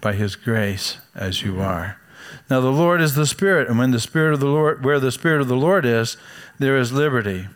by 0.00 0.14
his 0.14 0.34
grace 0.34 0.98
as 1.14 1.42
you 1.42 1.60
are. 1.60 1.99
Now 2.50 2.60
the 2.60 2.72
Lord 2.72 3.00
is 3.00 3.14
the 3.14 3.26
Spirit, 3.26 3.68
and 3.68 3.78
when 3.78 3.92
the 3.92 4.00
Spirit 4.00 4.34
of 4.34 4.40
the 4.40 4.46
Lord 4.46 4.84
where 4.84 4.98
the 4.98 5.12
Spirit 5.12 5.40
of 5.40 5.46
the 5.46 5.56
Lord 5.56 5.86
is, 5.86 6.16
there 6.58 6.76
is 6.76 6.92
liberty. 6.92 7.46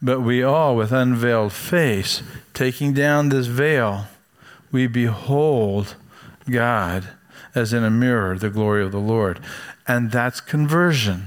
But 0.00 0.20
we 0.20 0.42
all, 0.42 0.76
with 0.76 0.92
unveiled 0.92 1.52
face, 1.52 2.22
taking 2.54 2.94
down 2.94 3.28
this 3.28 3.46
veil, 3.46 4.06
we 4.72 4.86
behold 4.86 5.96
God 6.48 7.08
as 7.54 7.72
in 7.72 7.84
a 7.84 7.90
mirror, 7.90 8.38
the 8.38 8.50
glory 8.50 8.84
of 8.84 8.92
the 8.92 8.98
Lord. 8.98 9.40
And 9.86 10.10
that's 10.12 10.40
conversion. 10.40 11.26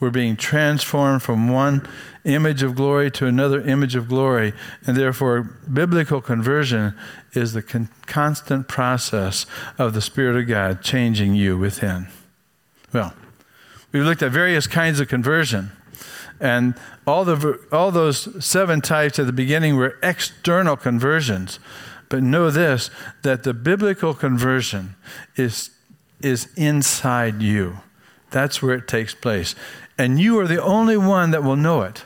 We're 0.00 0.10
being 0.10 0.36
transformed 0.36 1.22
from 1.22 1.48
one 1.50 1.86
image 2.24 2.62
of 2.62 2.74
glory 2.74 3.10
to 3.12 3.26
another 3.26 3.60
image 3.60 3.94
of 3.94 4.08
glory. 4.08 4.54
And 4.86 4.96
therefore, 4.96 5.42
biblical 5.72 6.22
conversion 6.22 6.94
is 7.34 7.52
the 7.52 7.62
con- 7.62 7.90
constant 8.06 8.66
process 8.66 9.44
of 9.78 9.92
the 9.92 10.00
Spirit 10.00 10.36
of 10.36 10.48
God 10.48 10.82
changing 10.82 11.34
you 11.34 11.58
within. 11.58 12.08
Well, 12.92 13.14
we've 13.92 14.04
looked 14.04 14.22
at 14.22 14.32
various 14.32 14.66
kinds 14.66 15.00
of 15.00 15.08
conversion. 15.08 15.72
And 16.40 16.74
all, 17.06 17.24
the, 17.24 17.60
all 17.70 17.90
those 17.90 18.44
seven 18.44 18.80
types 18.80 19.18
at 19.18 19.26
the 19.26 19.32
beginning 19.32 19.76
were 19.76 19.98
external 20.02 20.76
conversions. 20.76 21.58
But 22.08 22.22
know 22.22 22.50
this 22.50 22.90
that 23.22 23.44
the 23.44 23.54
biblical 23.54 24.14
conversion 24.14 24.96
is, 25.36 25.70
is 26.20 26.48
inside 26.56 27.42
you. 27.42 27.80
That's 28.30 28.62
where 28.62 28.74
it 28.74 28.88
takes 28.88 29.14
place. 29.14 29.54
And 29.98 30.18
you 30.18 30.38
are 30.40 30.46
the 30.46 30.62
only 30.62 30.96
one 30.96 31.30
that 31.32 31.44
will 31.44 31.56
know 31.56 31.82
it. 31.82 32.04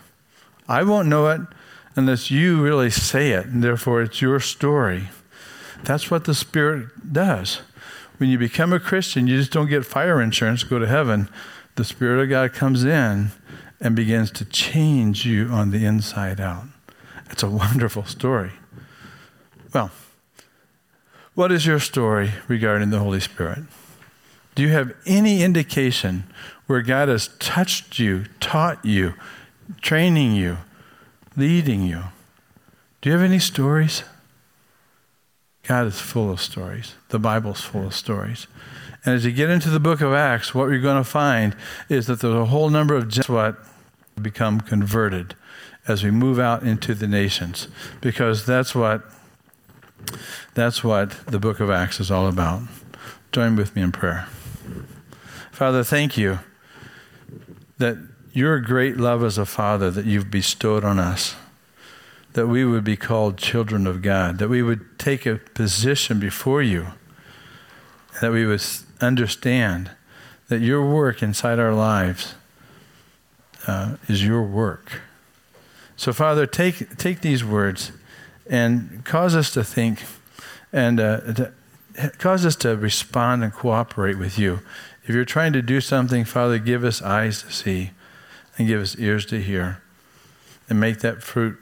I 0.69 0.83
won't 0.83 1.09
know 1.09 1.29
it 1.29 1.43
unless 1.97 2.31
you 2.31 2.61
really 2.61 2.91
say 2.91 3.33
it, 3.33 3.47
and 3.47 3.63
therefore 3.63 4.03
it's 4.03 4.21
your 4.21 4.41
story. 4.41 5.11
That's 5.85 6.11
what 6.11 6.25
the 6.25 6.35
Spirit 6.35 7.13
does. 7.13 7.61
When 8.19 8.31
you 8.31 8.39
become 8.39 8.73
a 8.73 8.81
Christian, 8.81 9.27
you 9.27 9.39
just 9.39 9.51
don't 9.53 9.69
get 9.69 9.85
fire 9.85 10.21
insurance, 10.23 10.63
go 10.63 10.79
to 10.79 10.87
heaven. 10.87 11.29
The 11.75 11.85
Spirit 11.85 12.23
of 12.23 12.29
God 12.29 12.53
comes 12.53 12.85
in 12.85 13.33
and 13.81 13.97
begins 13.97 14.31
to 14.33 14.45
change 14.45 15.27
you 15.27 15.49
on 15.49 15.71
the 15.71 15.85
inside 15.85 16.41
out. 16.41 16.65
It's 17.31 17.43
a 17.43 17.51
wonderful 17.51 18.05
story. 18.05 18.53
Well, 19.73 19.91
what 21.35 21.51
is 21.51 21.67
your 21.67 21.81
story 21.81 22.31
regarding 22.47 22.91
the 22.91 23.01
Holy 23.01 23.19
Spirit? 23.19 23.65
Do 24.55 24.63
you 24.63 24.69
have 24.69 24.95
any 25.05 25.43
indication 25.43 26.25
where 26.67 26.81
God 26.81 27.09
has 27.09 27.29
touched 27.41 27.99
you, 27.99 28.27
taught 28.39 28.85
you, 28.85 29.15
training 29.81 30.33
you, 30.35 30.59
leading 31.37 31.83
you? 31.83 32.05
Do 33.01 33.11
you 33.11 33.17
have 33.17 33.25
any 33.25 33.41
stories? 33.41 34.05
God 35.67 35.87
is 35.87 36.01
full 36.01 36.31
of 36.31 36.41
stories. 36.41 36.95
The 37.09 37.19
Bible's 37.19 37.61
full 37.61 37.87
of 37.87 37.95
stories. 37.95 38.47
And 39.05 39.15
as 39.15 39.25
you 39.25 39.33
get 39.33 39.51
into 39.51 39.71
the 39.71 39.81
book 39.81 40.01
of 40.01 40.13
Acts, 40.13 40.55
what 40.55 40.67
you're 40.67 40.81
going 40.81 41.03
to 41.03 41.09
find 41.09 41.55
is 41.89 42.07
that 42.07 42.21
there's 42.21 42.35
a 42.35 42.47
whole 42.47 42.71
number 42.71 42.95
of 42.95 43.09
just 43.09 43.29
what 43.29 43.57
become 44.21 44.61
converted 44.61 45.35
as 45.87 46.03
we 46.03 46.11
move 46.11 46.39
out 46.39 46.63
into 46.63 46.95
the 46.95 47.07
nations 47.07 47.69
because 48.01 48.47
that's 48.47 48.75
what 48.75 49.03
that's 50.55 50.85
what 50.85 51.11
the 51.27 51.39
book 51.39 51.61
of 51.61 51.71
acts 51.71 52.01
is 52.01 52.11
all 52.11 52.27
about 52.27 52.63
join 53.33 53.57
with 53.57 53.75
me 53.75 53.83
in 53.83 53.93
prayer 53.93 54.27
father 55.51 55.83
thank 55.83 56.17
you 56.17 56.39
that 57.79 57.97
your 58.33 58.61
great 58.61 58.97
love 58.97 59.23
as 59.23 59.39
a 59.39 59.47
father 59.47 59.91
that 59.91 60.05
you've 60.05 60.31
bestowed 60.31 60.85
on 60.85 60.99
us 60.99 61.35
that 62.35 62.47
we 62.47 62.65
would 62.65 62.85
be 62.85 62.97
called 62.97 63.37
children 63.39 63.87
of 63.87 64.03
god 64.03 64.39
that 64.39 64.49
we 64.49 64.63
would 64.63 64.99
take 64.99 65.27
a 65.27 65.37
position 65.37 66.21
before 66.21 66.63
you 66.63 66.89
that 68.21 68.31
we 68.31 68.47
would 68.47 68.63
understand 69.01 69.91
that 70.49 70.61
your 70.61 70.89
work 70.89 71.23
inside 71.23 71.59
our 71.59 71.75
lives 71.75 72.35
uh, 73.67 73.97
is 74.09 74.25
your 74.25 74.43
work. 74.43 75.01
So, 75.97 76.13
Father, 76.13 76.47
take, 76.47 76.97
take 76.97 77.21
these 77.21 77.45
words 77.45 77.93
and 78.49 79.05
cause 79.05 79.35
us 79.35 79.51
to 79.53 79.65
think 79.65 80.03
and 80.73 81.01
uh, 81.01 81.21
to, 81.21 81.53
cause 82.19 82.45
us 82.45 82.57
to 82.57 82.77
respond 82.77 83.43
and 83.43 83.53
cooperate 83.53 84.19
with 84.19 84.39
you. 84.39 84.61
If 85.05 85.15
you're 85.15 85.25
trying 85.25 85.53
to 85.55 85.63
do 85.63 85.81
something, 85.81 86.25
Father, 86.25 86.59
give 86.59 86.85
us 86.85 87.01
eyes 87.01 87.43
to 87.43 87.53
see 87.53 87.91
and 88.59 88.67
give 88.67 88.81
us 88.81 88.97
ears 88.99 89.25
to 89.27 89.41
hear 89.41 89.83
and 90.69 90.81
make 90.81 91.01
that 91.01 91.23
fruit 91.23 91.59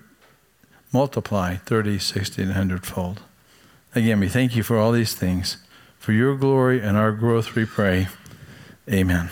multiply 0.93 1.57
30, 1.57 1.99
60, 1.99 2.43
and 2.43 2.51
100 2.51 2.87
fold. 2.87 3.23
Again, 3.95 4.21
we 4.21 4.29
thank 4.29 4.57
you 4.57 4.63
for 4.63 4.79
all 4.79 4.93
these 4.93 5.15
things. 5.15 5.59
For 5.99 6.13
your 6.13 6.37
glory 6.37 6.81
and 6.81 6.97
our 6.97 7.13
growth, 7.13 7.55
we 7.55 7.65
pray. 7.65 8.09
Amen. 8.91 9.31